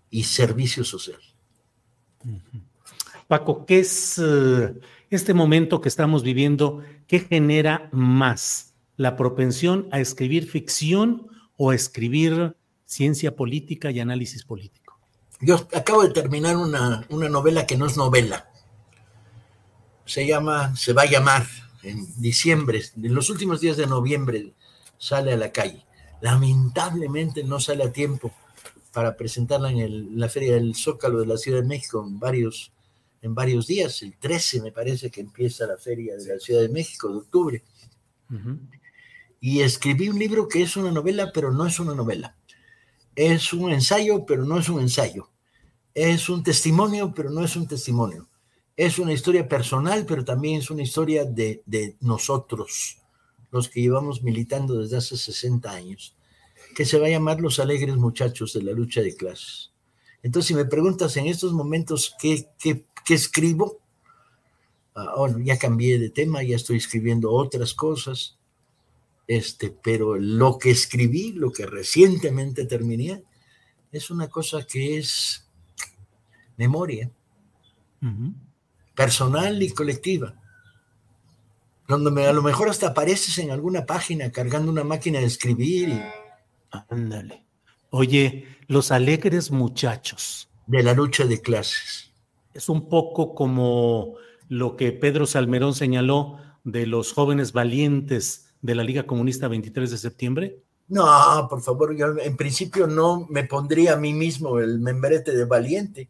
y 0.09 0.23
servicio 0.23 0.83
social. 0.83 1.19
Paco, 3.27 3.65
¿qué 3.65 3.79
es 3.79 4.19
eh, 4.23 4.73
este 5.09 5.33
momento 5.33 5.81
que 5.81 5.89
estamos 5.89 6.23
viviendo? 6.23 6.81
¿Qué 7.07 7.19
genera 7.19 7.89
más? 7.91 8.73
¿La 8.97 9.15
propensión 9.15 9.87
a 9.91 9.99
escribir 9.99 10.49
ficción 10.49 11.27
o 11.57 11.71
a 11.71 11.75
escribir 11.75 12.55
ciencia 12.85 13.35
política 13.35 13.91
y 13.91 13.99
análisis 13.99 14.43
político? 14.43 14.99
Yo 15.41 15.55
acabo 15.73 16.03
de 16.03 16.09
terminar 16.09 16.57
una, 16.57 17.05
una 17.09 17.29
novela 17.29 17.65
que 17.65 17.77
no 17.77 17.85
es 17.85 17.95
novela 17.95 18.48
se 20.09 20.25
llama, 20.25 20.75
se 20.75 20.91
va 20.93 21.03
a 21.03 21.05
llamar 21.05 21.47
en 21.83 22.07
diciembre, 22.19 22.81
en 22.95 23.13
los 23.13 23.29
últimos 23.29 23.61
días 23.61 23.77
de 23.77 23.85
noviembre 23.85 24.53
sale 24.97 25.33
a 25.33 25.37
la 25.37 25.51
calle. 25.51 25.85
Lamentablemente 26.19 27.43
no 27.43 27.59
sale 27.59 27.83
a 27.83 27.93
tiempo 27.93 28.33
para 28.91 29.15
presentarla 29.15 29.71
en, 29.71 30.19
la 30.19 30.27
Feria 30.27 30.55
del 30.55 30.73
Zócalo 30.73 31.19
de 31.19 31.27
la 31.27 31.37
Ciudad 31.37 31.61
de 31.61 31.67
México 31.67 32.03
en 32.05 32.19
varios, 32.19 32.73
en 33.21 33.35
varios 33.35 33.67
días. 33.67 34.01
El 34.01 34.17
13 34.17 34.63
me 34.63 34.71
parece 34.71 35.11
que 35.11 35.21
empieza 35.21 35.67
la 35.67 35.77
Feria 35.77 36.17
de 36.17 36.33
la 36.33 36.39
Ciudad 36.39 36.61
de 36.61 36.69
México 36.69 37.07
de 37.09 37.17
octubre. 37.17 37.63
Y 39.39 39.61
escribí 39.61 40.09
un 40.09 40.17
libro 40.17 40.47
que 40.47 40.63
es 40.63 40.75
una 40.75 40.91
novela, 40.91 41.31
pero 41.31 41.51
no 41.51 41.67
es 41.67 41.79
una 41.79 41.93
novela. 41.93 42.35
Es 43.15 43.53
un 43.53 43.71
ensayo, 43.71 44.25
pero 44.25 44.43
no 44.43 44.57
es 44.57 44.69
un 44.69 44.81
ensayo. 44.81 45.29
Es 45.93 46.29
un 46.29 46.41
testimonio, 46.41 47.13
pero 47.13 47.29
no 47.29 47.45
es 47.45 47.55
un 47.55 47.67
testimonio 47.67 48.28
es 48.79 48.97
una 48.97 49.11
historia 49.11 49.45
personal, 49.45 50.05
pero 50.05 50.23
también 50.23 50.59
es 50.59 50.71
una 50.71 50.83
historia 50.83 51.25
de, 51.25 51.97
nosotros, 51.99 52.97
los 53.51 53.67
que 53.67 53.81
llevamos 53.81 54.23
militando 54.23 54.79
desde 54.79 54.95
hace 54.95 55.17
60 55.17 55.69
años. 55.69 56.15
que 56.75 56.85
se 56.85 56.97
va 56.97 57.07
a 57.07 57.09
llamar 57.09 57.41
Los 57.41 57.59
Alegres 57.59 57.97
Muchachos 57.97 58.53
de 58.53 58.63
la 58.63 58.71
Lucha 58.71 59.01
de 59.01 59.17
Clases. 59.17 59.71
Entonces, 60.23 60.47
si 60.47 60.53
me 60.53 60.63
preguntas 60.63 61.17
en 61.17 61.25
estos 61.25 61.51
momentos 61.51 62.15
qué, 62.21 62.47
qué, 62.57 62.85
qué 63.03 63.15
escribo, 63.15 63.79
ah, 64.95 65.15
bueno, 65.17 65.39
ya 65.39 65.57
cambié 65.57 65.99
de 65.99 66.09
tema, 66.09 66.41
ya 66.41 66.55
estoy 66.55 66.77
escribiendo 66.77 67.33
otras 67.33 67.73
cosas, 67.73 68.37
este, 69.27 69.71
pero 69.71 70.15
lo 70.15 70.57
que 70.57 70.71
escribí, 70.71 71.33
lo 71.33 71.51
que 71.51 71.65
recientemente 71.65 72.65
terminé, 72.65 73.23
es 73.91 74.09
una 74.09 74.29
cosa 74.29 74.65
que 74.65 74.99
es 74.99 75.45
memoria, 76.55 77.11
personal 78.99 79.63
y 79.63 79.69
colectiva 79.69 80.35
donde 81.87 82.27
a 82.27 82.33
lo 82.33 82.41
mejor 82.41 82.69
hasta 82.69 82.89
apareces 82.89 83.37
en 83.37 83.49
alguna 83.49 83.85
página 83.85 84.29
cargando 84.29 84.69
una 84.69 84.83
máquina 84.83 85.19
de 85.19 85.25
escribir. 85.25 85.87
Y... 85.87 86.01
Ándale. 86.89 87.45
Oye, 87.91 88.45
los 88.67 88.91
alegres 88.91 89.51
muchachos. 89.51 90.49
De 90.67 90.83
la 90.83 90.93
lucha 90.93 91.25
de 91.25 91.41
clases. 91.41 92.11
Es 92.53 92.67
un 92.67 92.89
poco 92.89 93.33
como 93.33 94.15
lo 94.49 94.75
que 94.75 94.91
Pedro 94.91 95.25
Salmerón 95.25 95.73
señaló 95.73 96.37
de 96.65 96.85
los 96.85 97.13
jóvenes 97.13 97.53
valientes 97.53 98.53
de 98.61 98.75
la 98.75 98.83
Liga 98.83 99.07
Comunista 99.07 99.47
23 99.47 99.89
de 99.89 99.97
septiembre. 99.97 100.59
No, 100.89 101.47
por 101.49 101.61
favor, 101.61 101.95
yo 101.95 102.19
en 102.19 102.35
principio 102.35 102.85
no 102.85 103.25
me 103.29 103.45
pondría 103.45 103.93
a 103.93 103.97
mí 103.97 104.13
mismo 104.13 104.59
el 104.59 104.79
membrete 104.79 105.31
de 105.31 105.45
valiente. 105.45 106.09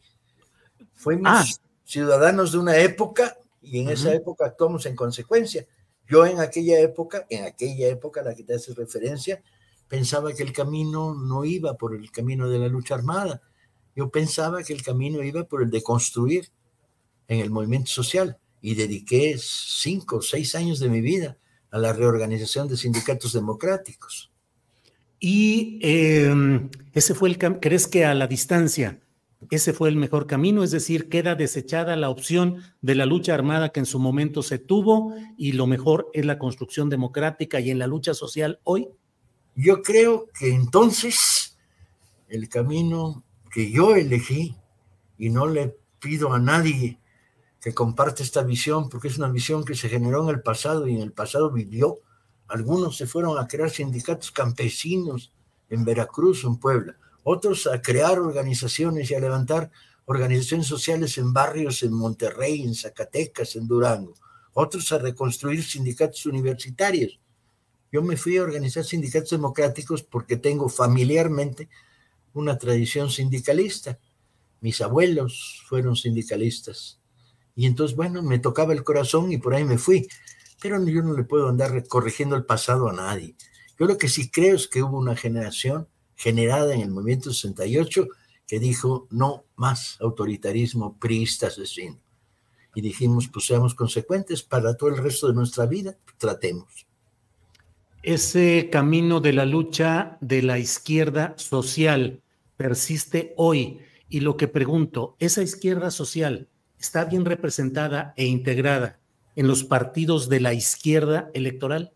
Fuimos 0.95 1.31
ah. 1.31 1.68
Ciudadanos 1.89 2.51
de 2.51 2.59
una 2.59 2.77
época 2.77 3.35
y 3.63 3.79
en 3.79 3.89
esa 3.89 4.13
época 4.13 4.45
actuamos 4.45 4.85
en 4.85 4.95
consecuencia. 4.95 5.65
Yo 6.07 6.23
en 6.27 6.39
aquella 6.39 6.79
época, 6.79 7.25
en 7.31 7.45
aquella 7.45 7.87
época 7.87 8.21
a 8.21 8.25
la 8.25 8.35
que 8.35 8.43
te 8.43 8.53
haces 8.53 8.75
referencia, 8.75 9.41
pensaba 9.87 10.31
que 10.33 10.43
el 10.43 10.53
camino 10.53 11.15
no 11.15 11.45
iba 11.45 11.73
por 11.77 11.95
el 11.95 12.11
camino 12.11 12.47
de 12.47 12.59
la 12.59 12.67
lucha 12.67 12.93
armada. 12.93 13.41
Yo 13.95 14.09
pensaba 14.11 14.61
que 14.61 14.73
el 14.73 14.83
camino 14.83 15.23
iba 15.23 15.45
por 15.45 15.63
el 15.63 15.71
de 15.71 15.81
construir 15.81 16.49
en 17.27 17.39
el 17.39 17.49
movimiento 17.49 17.89
social 17.89 18.37
y 18.61 18.75
dediqué 18.75 19.35
cinco 19.39 20.17
o 20.17 20.21
seis 20.21 20.53
años 20.53 20.79
de 20.79 20.89
mi 20.89 21.01
vida 21.01 21.39
a 21.71 21.79
la 21.79 21.91
reorganización 21.91 22.67
de 22.67 22.77
sindicatos 22.77 23.33
democráticos. 23.33 24.31
Y 25.19 25.79
em, 25.81 26.69
ese 26.93 27.15
fue 27.15 27.29
el, 27.29 27.39
¿crees 27.59 27.87
que 27.87 28.05
a 28.05 28.13
la 28.13 28.27
distancia 28.27 28.99
ese 29.49 29.73
fue 29.73 29.89
el 29.89 29.95
mejor 29.95 30.27
camino, 30.27 30.63
es 30.63 30.71
decir, 30.71 31.07
queda 31.07 31.33
desechada 31.35 31.95
la 31.95 32.09
opción 32.09 32.61
de 32.81 32.95
la 32.95 33.05
lucha 33.05 33.33
armada 33.33 33.69
que 33.69 33.79
en 33.79 33.85
su 33.85 33.97
momento 33.97 34.43
se 34.43 34.59
tuvo 34.59 35.13
y 35.37 35.53
lo 35.53 35.65
mejor 35.65 36.09
es 36.13 36.25
la 36.25 36.37
construcción 36.37 36.89
democrática 36.89 37.59
y 37.59 37.71
en 37.71 37.79
la 37.79 37.87
lucha 37.87 38.13
social 38.13 38.59
hoy. 38.63 38.89
Yo 39.55 39.81
creo 39.81 40.27
que 40.37 40.53
entonces 40.53 41.57
el 42.27 42.49
camino 42.49 43.23
que 43.51 43.71
yo 43.71 43.95
elegí 43.95 44.57
y 45.17 45.29
no 45.29 45.47
le 45.47 45.77
pido 45.99 46.33
a 46.33 46.39
nadie 46.39 46.99
que 47.61 47.73
comparte 47.73 48.23
esta 48.23 48.43
visión, 48.43 48.89
porque 48.89 49.07
es 49.07 49.17
una 49.17 49.29
visión 49.29 49.63
que 49.63 49.75
se 49.75 49.89
generó 49.89 50.23
en 50.23 50.35
el 50.35 50.41
pasado 50.41 50.87
y 50.87 50.95
en 50.95 51.01
el 51.01 51.11
pasado 51.11 51.51
vivió. 51.51 51.99
Algunos 52.47 52.97
se 52.97 53.07
fueron 53.07 53.37
a 53.37 53.47
crear 53.47 53.69
sindicatos 53.69 54.31
campesinos 54.31 55.33
en 55.69 55.83
Veracruz, 55.85 56.43
en 56.43 56.57
Puebla 56.57 56.97
otros 57.31 57.67
a 57.67 57.79
crear 57.79 58.17
organizaciones 58.17 59.11
y 59.11 59.13
a 59.13 59.19
levantar 59.19 59.69
organizaciones 60.05 60.65
sociales 60.65 61.15
en 61.19 61.31
barrios 61.31 61.83
en 61.83 61.93
Monterrey, 61.93 62.63
en 62.63 62.73
Zacatecas, 62.73 63.55
en 63.55 63.67
Durango, 63.67 64.15
otros 64.53 64.91
a 64.91 64.97
reconstruir 64.97 65.63
sindicatos 65.63 66.25
universitarios. 66.25 67.19
Yo 67.91 68.01
me 68.01 68.17
fui 68.17 68.37
a 68.37 68.41
organizar 68.41 68.83
sindicatos 68.83 69.29
democráticos 69.29 70.01
porque 70.01 70.37
tengo 70.37 70.69
familiarmente 70.69 71.69
una 72.33 72.57
tradición 72.57 73.11
sindicalista. 73.11 73.99
Mis 74.61 74.81
abuelos 74.81 75.63
fueron 75.67 75.95
sindicalistas. 75.95 76.99
Y 77.55 77.67
entonces, 77.67 77.95
bueno, 77.95 78.23
me 78.23 78.39
tocaba 78.39 78.73
el 78.73 78.83
corazón 78.83 79.31
y 79.31 79.37
por 79.37 79.53
ahí 79.53 79.65
me 79.65 79.77
fui. 79.77 80.07
Pero 80.59 80.83
yo 80.87 81.03
no 81.03 81.13
le 81.13 81.25
puedo 81.25 81.47
andar 81.47 81.87
corrigiendo 81.87 82.35
el 82.35 82.45
pasado 82.45 82.89
a 82.89 82.93
nadie. 82.93 83.35
Yo 83.79 83.85
lo 83.85 83.99
que 83.99 84.09
sí 84.09 84.31
creo 84.31 84.55
es 84.55 84.67
que 84.67 84.81
hubo 84.81 84.97
una 84.97 85.15
generación 85.15 85.87
generada 86.19 86.75
en 86.75 86.81
el 86.81 86.91
movimiento 86.91 87.31
68 87.31 88.07
que 88.45 88.59
dijo 88.59 89.07
no 89.09 89.45
más 89.55 89.97
autoritarismo 90.01 90.97
priista 90.97 91.47
asesino. 91.47 91.97
Y 92.75 92.81
dijimos, 92.81 93.29
pues 93.31 93.45
seamos 93.45 93.73
consecuentes 93.73 94.43
para 94.43 94.75
todo 94.75 94.89
el 94.89 94.97
resto 94.97 95.27
de 95.27 95.33
nuestra 95.33 95.65
vida, 95.65 95.95
tratemos. 96.17 96.85
Ese 98.03 98.69
camino 98.69 99.21
de 99.21 99.33
la 99.33 99.45
lucha 99.45 100.17
de 100.19 100.41
la 100.41 100.59
izquierda 100.59 101.35
social 101.37 102.21
persiste 102.57 103.33
hoy. 103.37 103.79
Y 104.09 104.19
lo 104.19 104.35
que 104.35 104.47
pregunto, 104.47 105.15
¿esa 105.19 105.41
izquierda 105.41 105.89
social 105.89 106.49
está 106.79 107.05
bien 107.05 107.23
representada 107.23 108.13
e 108.17 108.25
integrada 108.25 108.99
en 109.35 109.47
los 109.47 109.63
partidos 109.63 110.27
de 110.27 110.41
la 110.41 110.53
izquierda 110.53 111.29
electoral? 111.33 111.93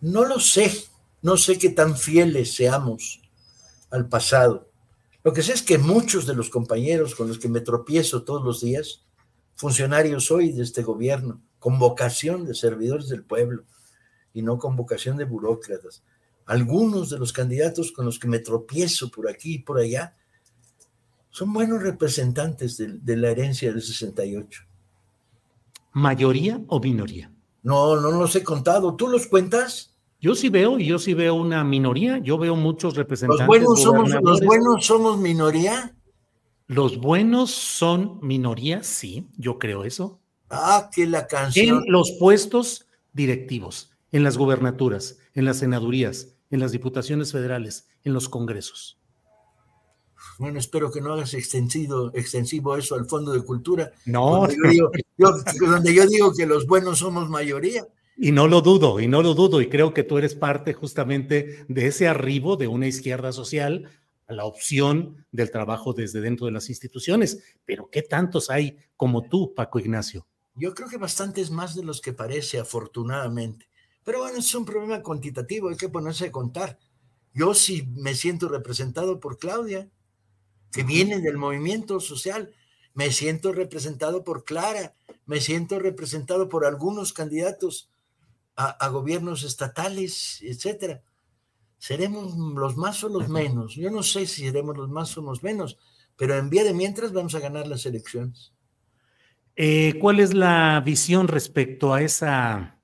No 0.00 0.24
lo 0.24 0.40
sé, 0.40 0.86
no 1.22 1.36
sé 1.36 1.58
qué 1.58 1.70
tan 1.70 1.96
fieles 1.96 2.54
seamos 2.54 3.20
al 3.90 4.08
pasado. 4.08 4.70
Lo 5.24 5.32
que 5.32 5.42
sé 5.42 5.54
es 5.54 5.62
que 5.62 5.78
muchos 5.78 6.26
de 6.26 6.34
los 6.34 6.50
compañeros 6.50 7.14
con 7.14 7.28
los 7.28 7.38
que 7.38 7.48
me 7.48 7.60
tropiezo 7.60 8.22
todos 8.22 8.44
los 8.44 8.60
días, 8.60 9.04
funcionarios 9.54 10.30
hoy 10.30 10.52
de 10.52 10.62
este 10.62 10.82
gobierno, 10.82 11.42
con 11.58 11.78
vocación 11.78 12.44
de 12.44 12.54
servidores 12.54 13.08
del 13.08 13.24
pueblo 13.24 13.64
y 14.32 14.42
no 14.42 14.58
con 14.58 14.76
vocación 14.76 15.16
de 15.16 15.24
burócratas, 15.24 16.04
algunos 16.44 17.10
de 17.10 17.18
los 17.18 17.32
candidatos 17.32 17.90
con 17.90 18.04
los 18.04 18.18
que 18.18 18.28
me 18.28 18.38
tropiezo 18.38 19.10
por 19.10 19.28
aquí 19.28 19.54
y 19.54 19.58
por 19.58 19.78
allá, 19.78 20.16
son 21.30 21.52
buenos 21.52 21.82
representantes 21.82 22.76
de, 22.76 22.98
de 22.98 23.16
la 23.16 23.30
herencia 23.30 23.72
del 23.72 23.82
68. 23.82 24.62
¿Mayoría 25.92 26.60
o 26.68 26.78
minoría? 26.78 27.32
No, 27.62 28.00
no 28.00 28.12
los 28.12 28.36
he 28.36 28.44
contado. 28.44 28.94
¿Tú 28.94 29.08
los 29.08 29.26
cuentas? 29.26 29.95
Yo 30.20 30.34
sí 30.34 30.48
veo, 30.48 30.78
y 30.78 30.86
yo 30.86 30.98
sí 30.98 31.14
veo 31.14 31.34
una 31.34 31.62
minoría, 31.62 32.18
yo 32.18 32.38
veo 32.38 32.56
muchos 32.56 32.96
representantes. 32.96 33.46
¿Los 33.46 33.48
buenos, 33.48 33.82
somos, 33.82 34.10
¿Los 34.22 34.40
buenos 34.40 34.86
somos 34.86 35.18
minoría? 35.18 35.94
Los 36.66 36.98
buenos 36.98 37.50
son 37.50 38.18
minoría, 38.22 38.82
sí, 38.82 39.28
yo 39.36 39.58
creo 39.58 39.84
eso. 39.84 40.20
Ah, 40.50 40.90
que 40.92 41.06
la 41.06 41.26
canción. 41.26 41.84
En 41.84 41.92
los 41.92 42.12
puestos 42.18 42.86
directivos, 43.12 43.90
en 44.10 44.24
las 44.24 44.36
gubernaturas, 44.38 45.18
en 45.34 45.44
las 45.44 45.58
senadurías, 45.58 46.34
en 46.50 46.60
las 46.60 46.72
diputaciones 46.72 47.32
federales, 47.32 47.88
en 48.04 48.14
los 48.14 48.28
congresos. 48.28 48.98
Bueno, 50.38 50.58
espero 50.58 50.90
que 50.90 51.00
no 51.00 51.12
hagas 51.12 51.34
extensivo, 51.34 52.10
extensivo 52.14 52.76
eso 52.76 52.94
al 52.94 53.06
Fondo 53.06 53.32
de 53.32 53.42
Cultura. 53.42 53.90
No. 54.04 54.46
donde 55.16 55.94
yo 55.94 56.06
digo 56.06 56.32
que 56.34 56.46
los 56.46 56.66
buenos 56.66 56.98
somos 56.98 57.30
mayoría. 57.30 57.86
Y 58.16 58.32
no 58.32 58.48
lo 58.48 58.62
dudo, 58.62 58.98
y 58.98 59.08
no 59.08 59.22
lo 59.22 59.34
dudo, 59.34 59.60
y 59.60 59.68
creo 59.68 59.92
que 59.92 60.02
tú 60.02 60.16
eres 60.16 60.34
parte 60.34 60.72
justamente 60.72 61.66
de 61.68 61.86
ese 61.86 62.08
arribo 62.08 62.56
de 62.56 62.66
una 62.66 62.86
izquierda 62.86 63.30
social 63.30 63.90
a 64.26 64.32
la 64.32 64.46
opción 64.46 65.26
del 65.30 65.50
trabajo 65.50 65.92
desde 65.92 66.20
dentro 66.20 66.46
de 66.46 66.52
las 66.52 66.70
instituciones. 66.70 67.42
Pero 67.64 67.90
¿qué 67.90 68.02
tantos 68.02 68.48
hay 68.48 68.78
como 68.96 69.28
tú, 69.28 69.54
Paco 69.54 69.78
Ignacio? 69.78 70.26
Yo 70.54 70.74
creo 70.74 70.88
que 70.88 70.96
bastantes 70.96 71.50
más 71.50 71.74
de 71.74 71.84
los 71.84 72.00
que 72.00 72.14
parece, 72.14 72.58
afortunadamente. 72.58 73.68
Pero 74.02 74.20
bueno, 74.20 74.38
es 74.38 74.54
un 74.54 74.64
problema 74.64 75.02
cuantitativo, 75.02 75.68
hay 75.68 75.76
que 75.76 75.90
ponerse 75.90 76.26
a 76.26 76.32
contar. 76.32 76.78
Yo 77.34 77.52
sí 77.52 77.86
me 77.94 78.14
siento 78.14 78.48
representado 78.48 79.20
por 79.20 79.36
Claudia, 79.36 79.90
que 80.72 80.84
viene 80.84 81.20
del 81.20 81.36
movimiento 81.36 82.00
social. 82.00 82.54
Me 82.94 83.12
siento 83.12 83.52
representado 83.52 84.24
por 84.24 84.44
Clara, 84.44 84.94
me 85.26 85.40
siento 85.40 85.78
representado 85.78 86.48
por 86.48 86.64
algunos 86.64 87.12
candidatos 87.12 87.90
a, 88.56 88.88
gobiernos 88.88 89.44
estatales, 89.44 90.40
etcétera. 90.42 91.02
¿Seremos 91.78 92.34
los 92.36 92.76
más 92.76 93.04
o 93.04 93.08
los 93.08 93.28
menos? 93.28 93.74
Yo 93.74 93.90
no 93.90 94.02
sé 94.02 94.26
si 94.26 94.46
seremos 94.46 94.76
los 94.76 94.88
más 94.88 95.16
o 95.18 95.20
los 95.20 95.42
menos, 95.42 95.78
pero 96.16 96.36
en 96.36 96.48
vía 96.48 96.64
de 96.64 96.72
mientras 96.72 97.12
vamos 97.12 97.34
a 97.34 97.40
ganar 97.40 97.66
las 97.66 97.84
elecciones. 97.84 98.52
Eh, 99.56 99.98
¿Cuál 100.00 100.20
es 100.20 100.34
la 100.34 100.82
visión 100.84 101.28
respecto 101.28 101.92
a 101.92 102.02
esa 102.02 102.78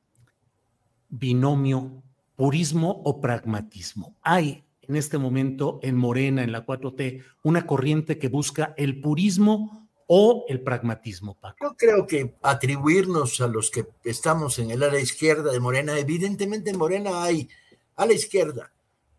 binomio 1.09 2.03
purismo 2.37 3.03
o 3.05 3.21
pragmatismo? 3.21 4.17
Hay 4.23 4.65
en 4.83 4.97
este 4.97 5.17
momento 5.17 5.81
en 5.83 5.97
Morena, 5.97 6.43
en 6.43 6.53
la 6.53 6.67
4T, 6.67 7.25
una 7.43 7.67
corriente 7.67 8.19
que 8.19 8.29
busca 8.29 8.75
el 8.77 9.01
purismo 9.01 9.82
o 10.15 10.45
el 10.47 10.61
pragmatismo, 10.61 11.39
Paco? 11.41 11.57
Yo 11.63 11.75
creo 11.75 12.07
que 12.07 12.37
atribuirnos 12.43 13.41
a 13.41 13.47
los 13.47 13.71
que 13.71 13.89
estamos 14.05 14.59
en 14.59 14.71
el 14.71 14.83
área 14.83 15.01
izquierda 15.01 15.51
de 15.51 15.59
Morena, 15.59 15.99
evidentemente 15.99 16.69
en 16.69 16.77
Morena 16.77 17.23
hay 17.23 17.49
a 17.97 18.05
la 18.05 18.13
izquierda, 18.13 18.71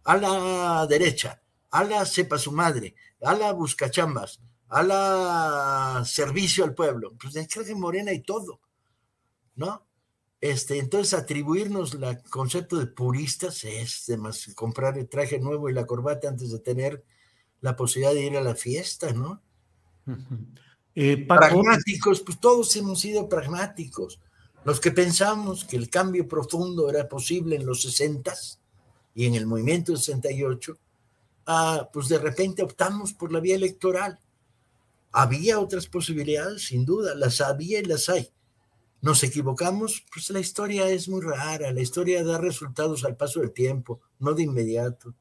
a 0.03 0.17
la 0.17 0.85
derecha, 0.85 1.41
a 1.71 1.83
la 1.83 2.05
sepa 2.05 2.37
su 2.37 2.51
madre, 2.51 2.93
a 3.23 3.33
la 3.33 3.53
buscachambas, 3.53 4.39
a 4.69 4.83
la 4.83 6.03
servicio 6.05 6.63
al 6.63 6.75
pueblo. 6.75 7.15
Pues 7.19 7.33
creo 7.51 7.65
que 7.65 7.71
en 7.71 7.79
Morena 7.79 8.11
hay 8.11 8.21
todo, 8.21 8.59
¿no? 9.55 9.87
Este, 10.39 10.77
entonces, 10.77 11.15
atribuirnos 11.15 11.95
el 11.95 12.21
concepto 12.29 12.77
de 12.77 12.85
puristas 12.85 13.63
es 13.63 14.09
más 14.19 14.53
comprar 14.53 14.99
el 14.99 15.09
traje 15.09 15.39
nuevo 15.39 15.69
y 15.69 15.73
la 15.73 15.87
corbata 15.87 16.29
antes 16.29 16.51
de 16.51 16.59
tener 16.59 17.03
la 17.61 17.75
posibilidad 17.75 18.13
de 18.13 18.25
ir 18.25 18.37
a 18.37 18.41
la 18.41 18.53
fiesta, 18.53 19.11
¿no? 19.11 19.41
Eh, 20.95 21.25
pragmáticos, 21.27 22.21
pues 22.21 22.39
todos 22.39 22.75
hemos 22.75 22.99
sido 22.99 23.27
pragmáticos. 23.27 24.19
Los 24.63 24.79
que 24.79 24.91
pensamos 24.91 25.65
que 25.65 25.75
el 25.75 25.89
cambio 25.89 26.27
profundo 26.27 26.89
era 26.89 27.09
posible 27.09 27.55
en 27.55 27.65
los 27.65 27.81
60 27.81 28.33
y 29.15 29.25
en 29.25 29.35
el 29.35 29.45
movimiento 29.45 29.95
68, 29.95 30.77
ah, 31.47 31.89
pues 31.91 32.07
de 32.07 32.19
repente 32.19 32.63
optamos 32.63 33.13
por 33.13 33.31
la 33.31 33.39
vía 33.39 33.55
electoral. 33.55 34.19
Había 35.11 35.59
otras 35.59 35.87
posibilidades, 35.87 36.67
sin 36.67 36.85
duda, 36.85 37.13
las 37.15 37.41
había 37.41 37.79
y 37.79 37.85
las 37.85 38.09
hay. 38.09 38.29
Nos 39.01 39.21
equivocamos, 39.23 40.05
pues 40.13 40.29
la 40.29 40.39
historia 40.39 40.87
es 40.87 41.09
muy 41.09 41.21
rara, 41.21 41.73
la 41.73 41.81
historia 41.81 42.23
da 42.23 42.37
resultados 42.37 43.03
al 43.03 43.17
paso 43.17 43.41
del 43.41 43.51
tiempo, 43.51 43.99
no 44.19 44.33
de 44.33 44.43
inmediato. 44.43 45.13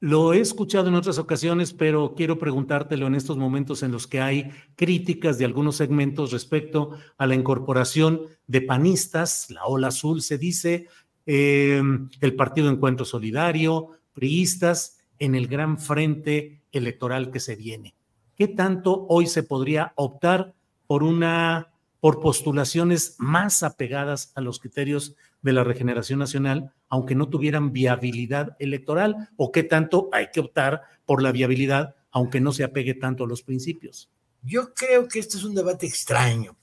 Lo 0.00 0.34
he 0.34 0.40
escuchado 0.40 0.88
en 0.88 0.94
otras 0.94 1.18
ocasiones, 1.18 1.72
pero 1.72 2.14
quiero 2.14 2.38
preguntártelo 2.38 3.06
en 3.06 3.14
estos 3.14 3.38
momentos 3.38 3.82
en 3.82 3.92
los 3.92 4.06
que 4.06 4.20
hay 4.20 4.50
críticas 4.76 5.38
de 5.38 5.46
algunos 5.46 5.76
segmentos 5.76 6.32
respecto 6.32 6.90
a 7.16 7.26
la 7.26 7.34
incorporación 7.34 8.22
de 8.46 8.60
panistas, 8.60 9.50
la 9.50 9.64
ola 9.64 9.88
azul 9.88 10.20
se 10.20 10.36
dice, 10.36 10.88
em, 11.24 12.10
el 12.20 12.36
Partido 12.36 12.68
Encuentro 12.68 13.06
Solidario, 13.06 13.90
priistas, 14.12 14.98
en 15.18 15.34
el 15.34 15.46
gran 15.46 15.78
frente 15.78 16.62
electoral 16.72 17.30
que 17.30 17.40
se 17.40 17.56
viene. 17.56 17.94
¿Qué 18.36 18.48
tanto 18.48 19.06
hoy 19.08 19.26
se 19.26 19.42
podría 19.42 19.92
optar 19.96 20.54
por 20.86 21.02
una 21.02 21.72
por 22.00 22.20
postulaciones 22.20 23.16
más 23.18 23.62
apegadas 23.62 24.30
a 24.36 24.40
los 24.40 24.60
criterios 24.60 25.16
de 25.46 25.52
la 25.52 25.64
regeneración 25.64 26.18
nacional, 26.18 26.74
aunque 26.88 27.14
no 27.14 27.28
tuvieran 27.28 27.72
viabilidad 27.72 28.56
electoral, 28.58 29.30
o 29.36 29.52
qué 29.52 29.62
tanto 29.62 30.10
hay 30.12 30.26
que 30.32 30.40
optar 30.40 30.82
por 31.06 31.22
la 31.22 31.30
viabilidad, 31.30 31.94
aunque 32.10 32.40
no 32.40 32.52
se 32.52 32.64
apegue 32.64 32.94
tanto 32.94 33.24
a 33.24 33.28
los 33.28 33.42
principios. 33.42 34.10
Yo 34.42 34.74
creo 34.74 35.06
que 35.06 35.20
este 35.20 35.36
es 35.36 35.44
un 35.44 35.54
debate 35.54 35.86
extraño, 35.86 36.56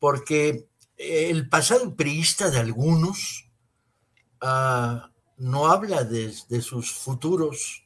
porque 0.00 0.66
el 0.96 1.48
pasado 1.48 1.94
priista 1.94 2.50
de 2.50 2.58
algunos 2.58 3.48
ah, 4.40 5.10
no 5.36 5.68
habla 5.68 6.02
de, 6.02 6.34
de, 6.48 6.60
sus 6.60 6.90
futuros. 6.92 7.84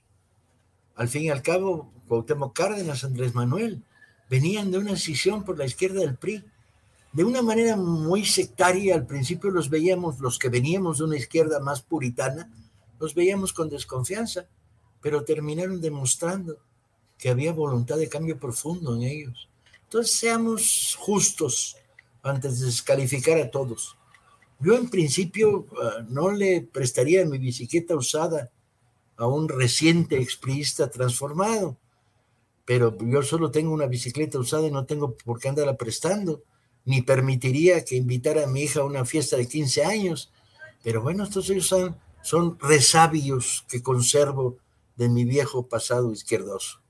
Al 0.94 1.08
fin 1.08 1.24
y 1.24 1.30
al 1.30 1.42
cabo, 1.42 1.92
Cuauhtémoc 2.08 2.56
Cárdenas, 2.56 3.04
Andrés 3.04 3.34
Manuel, 3.34 3.82
venían 4.30 4.70
de 4.70 4.78
una 4.78 4.92
decisión 4.92 5.44
por 5.44 5.58
la 5.58 5.66
izquierda 5.66 6.00
del 6.00 6.16
PRI 6.16 6.44
de 7.12 7.24
una 7.24 7.42
manera 7.42 7.76
muy 7.76 8.24
sectaria. 8.24 8.94
Al 8.94 9.06
principio 9.06 9.50
los 9.50 9.68
veíamos, 9.68 10.20
los 10.20 10.38
que 10.38 10.48
veníamos 10.48 10.98
de 10.98 11.04
una 11.04 11.16
izquierda 11.16 11.60
más 11.60 11.82
puritana, 11.82 12.50
los 12.98 13.14
veíamos 13.14 13.52
con 13.52 13.68
desconfianza, 13.68 14.46
pero 15.00 15.24
terminaron 15.24 15.80
demostrando 15.80 16.58
que 17.18 17.30
había 17.30 17.52
voluntad 17.52 17.96
de 17.96 18.08
cambio 18.08 18.38
profundo 18.38 18.94
en 18.94 19.02
ellos. 19.02 19.48
Entonces 19.84 20.14
seamos 20.14 20.96
justos 20.98 21.76
antes 22.22 22.60
de 22.60 22.66
descalificar 22.66 23.38
a 23.38 23.50
todos. 23.50 23.96
Yo 24.60 24.76
en 24.76 24.90
principio 24.90 25.66
ah, 25.82 26.04
no 26.08 26.30
le 26.30 26.62
prestaría 26.62 27.24
mi 27.24 27.38
bicicleta 27.38 27.96
usada 27.96 28.50
a 29.16 29.26
un 29.26 29.48
reciente 29.48 30.18
expriista 30.18 30.90
transformado, 30.90 31.76
pero 32.64 32.96
yo 33.00 33.22
solo 33.22 33.50
tengo 33.50 33.72
una 33.72 33.86
bicicleta 33.86 34.38
usada 34.38 34.66
y 34.66 34.70
no 34.70 34.84
tengo 34.84 35.14
por 35.16 35.40
qué 35.40 35.48
andarla 35.48 35.76
prestando 35.76 36.42
ni 36.84 37.02
permitiría 37.02 37.84
que 37.84 37.96
invitara 37.96 38.44
a 38.44 38.46
mi 38.46 38.62
hija 38.62 38.80
a 38.80 38.84
una 38.84 39.04
fiesta 39.04 39.36
de 39.36 39.46
15 39.46 39.84
años. 39.84 40.32
Pero 40.82 41.02
bueno, 41.02 41.24
estos 41.24 41.48
ellos 41.50 41.66
son, 41.66 41.96
son 42.22 42.58
resabios 42.58 43.64
que 43.68 43.82
conservo 43.82 44.56
de 44.96 45.08
mi 45.08 45.24
viejo 45.24 45.68
pasado 45.68 46.12
izquierdoso. 46.12 46.80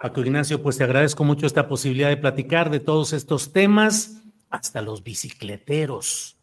Paco 0.00 0.20
Ignacio, 0.20 0.62
pues 0.62 0.76
te 0.76 0.84
agradezco 0.84 1.24
mucho 1.24 1.46
esta 1.46 1.68
posibilidad 1.68 2.08
de 2.08 2.16
platicar 2.16 2.70
de 2.70 2.80
todos 2.80 3.12
estos 3.12 3.52
temas, 3.52 4.22
hasta 4.50 4.82
los 4.82 5.02
bicicleteros. 5.02 6.36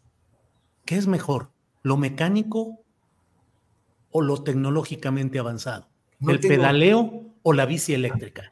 ¿Qué 0.84 0.98
es 0.98 1.08
mejor, 1.08 1.52
lo 1.84 1.96
mecánico 1.96 2.84
o 4.10 4.22
lo 4.22 4.44
tecnológicamente 4.44 5.40
avanzado? 5.40 5.88
¿El 6.28 6.40
pedaleo 6.40 7.24
o 7.44 7.54
la 7.54 7.66
bici 7.66 7.94
eléctrica? 7.94 8.52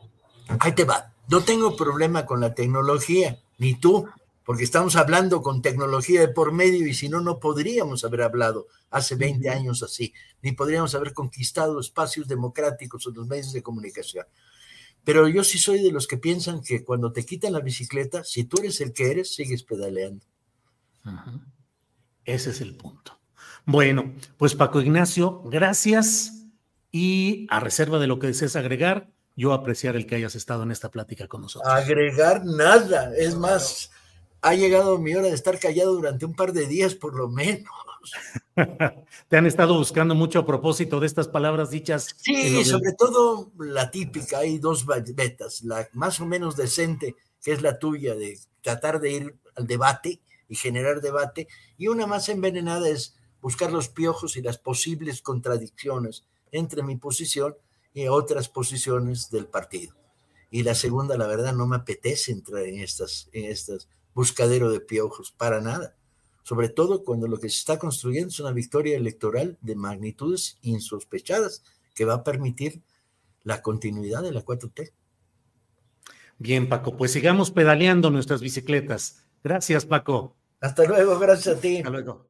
Ahí 0.59 0.73
te 0.73 0.85
va. 0.85 1.13
No 1.27 1.41
tengo 1.41 1.75
problema 1.75 2.25
con 2.25 2.39
la 2.39 2.53
tecnología 2.53 3.39
ni 3.59 3.75
tú, 3.75 4.07
porque 4.43 4.63
estamos 4.63 4.95
hablando 4.95 5.43
con 5.43 5.61
tecnología 5.61 6.21
de 6.21 6.29
por 6.29 6.51
medio 6.51 6.87
y 6.87 6.95
si 6.95 7.07
no, 7.07 7.21
no 7.21 7.39
podríamos 7.39 8.03
haber 8.03 8.23
hablado 8.23 8.65
hace 8.89 9.13
20 9.13 9.47
años 9.49 9.83
así, 9.83 10.11
ni 10.41 10.53
podríamos 10.53 10.95
haber 10.95 11.13
conquistado 11.13 11.79
espacios 11.79 12.27
democráticos 12.27 13.05
en 13.05 13.13
los 13.13 13.27
medios 13.27 13.53
de 13.53 13.61
comunicación. 13.61 14.25
Pero 15.03 15.27
yo 15.27 15.43
sí 15.43 15.59
soy 15.59 15.83
de 15.83 15.91
los 15.91 16.07
que 16.07 16.17
piensan 16.17 16.61
que 16.61 16.83
cuando 16.83 17.11
te 17.11 17.25
quitan 17.25 17.53
la 17.53 17.59
bicicleta, 17.59 18.23
si 18.23 18.45
tú 18.45 18.57
eres 18.57 18.81
el 18.81 18.91
que 18.91 19.11
eres, 19.11 19.35
sigues 19.35 19.63
pedaleando. 19.63 20.25
Ese 22.25 22.49
es 22.49 22.61
el 22.61 22.75
punto. 22.75 23.19
Bueno, 23.65 24.13
pues 24.37 24.55
Paco 24.55 24.81
Ignacio, 24.81 25.43
gracias 25.45 26.47
y 26.91 27.45
a 27.49 27.59
reserva 27.59 27.99
de 27.99 28.07
lo 28.07 28.19
que 28.19 28.27
desees 28.27 28.55
agregar, 28.55 29.11
yo 29.39 29.53
apreciar 29.53 29.95
el 29.95 30.05
que 30.05 30.15
hayas 30.15 30.35
estado 30.35 30.63
en 30.63 30.71
esta 30.71 30.91
plática 30.91 31.25
con 31.29 31.41
nosotros. 31.41 31.71
Agregar 31.71 32.43
nada, 32.43 33.15
es 33.15 33.37
más, 33.37 33.89
ha 34.41 34.53
llegado 34.53 34.97
mi 34.97 35.15
hora 35.15 35.27
de 35.27 35.33
estar 35.33 35.57
callado 35.57 35.93
durante 35.93 36.25
un 36.25 36.33
par 36.33 36.51
de 36.51 36.67
días 36.67 36.93
por 36.93 37.15
lo 37.15 37.29
menos. 37.29 37.71
Te 39.29 39.37
han 39.37 39.45
estado 39.45 39.77
buscando 39.77 40.13
mucho 40.13 40.39
a 40.39 40.45
propósito 40.45 40.99
de 40.99 41.07
estas 41.07 41.29
palabras 41.29 41.69
dichas. 41.69 42.13
Sí, 42.17 42.65
sobre 42.65 42.91
todo 42.97 43.53
la 43.57 43.89
típica, 43.89 44.39
hay 44.39 44.57
dos 44.59 44.85
betas, 44.85 45.63
la 45.63 45.87
más 45.93 46.19
o 46.19 46.25
menos 46.25 46.57
decente, 46.57 47.15
que 47.41 47.53
es 47.53 47.61
la 47.61 47.79
tuya, 47.79 48.15
de 48.15 48.37
tratar 48.61 48.99
de 48.99 49.11
ir 49.11 49.35
al 49.55 49.67
debate 49.67 50.19
y 50.49 50.55
generar 50.55 50.99
debate, 50.99 51.47
y 51.77 51.87
una 51.87 52.07
más 52.07 52.27
envenenada 52.27 52.89
es 52.89 53.15
buscar 53.41 53.71
los 53.71 53.87
piojos 53.87 54.35
y 54.35 54.41
las 54.41 54.57
posibles 54.57 55.21
contradicciones 55.21 56.25
entre 56.51 56.83
mi 56.83 56.97
posición 56.97 57.55
y 57.93 58.07
otras 58.07 58.49
posiciones 58.49 59.29
del 59.29 59.47
partido. 59.47 59.95
Y 60.51 60.63
la 60.63 60.75
segunda, 60.75 61.17
la 61.17 61.27
verdad, 61.27 61.53
no 61.53 61.67
me 61.67 61.75
apetece 61.75 62.31
entrar 62.31 62.63
en 62.63 62.79
estas, 62.79 63.29
en 63.33 63.45
estas 63.45 63.87
buscadero 64.13 64.71
de 64.71 64.79
piojos, 64.79 65.31
para 65.31 65.61
nada. 65.61 65.95
Sobre 66.43 66.69
todo 66.69 67.03
cuando 67.03 67.27
lo 67.27 67.39
que 67.39 67.49
se 67.49 67.57
está 67.57 67.77
construyendo 67.77 68.29
es 68.29 68.39
una 68.39 68.51
victoria 68.51 68.97
electoral 68.97 69.57
de 69.61 69.75
magnitudes 69.75 70.57
insospechadas 70.61 71.63
que 71.93 72.05
va 72.05 72.15
a 72.15 72.23
permitir 72.23 72.81
la 73.43 73.61
continuidad 73.61 74.23
de 74.23 74.31
la 74.31 74.43
4T. 74.43 74.91
Bien, 76.37 76.69
Paco, 76.69 76.97
pues 76.97 77.11
sigamos 77.11 77.51
pedaleando 77.51 78.09
nuestras 78.09 78.41
bicicletas. 78.41 79.23
Gracias, 79.43 79.85
Paco. 79.85 80.35
Hasta 80.61 80.85
luego, 80.85 81.19
gracias 81.19 81.57
a 81.57 81.59
ti. 81.59 81.77
Hasta 81.77 81.89
luego. 81.89 82.29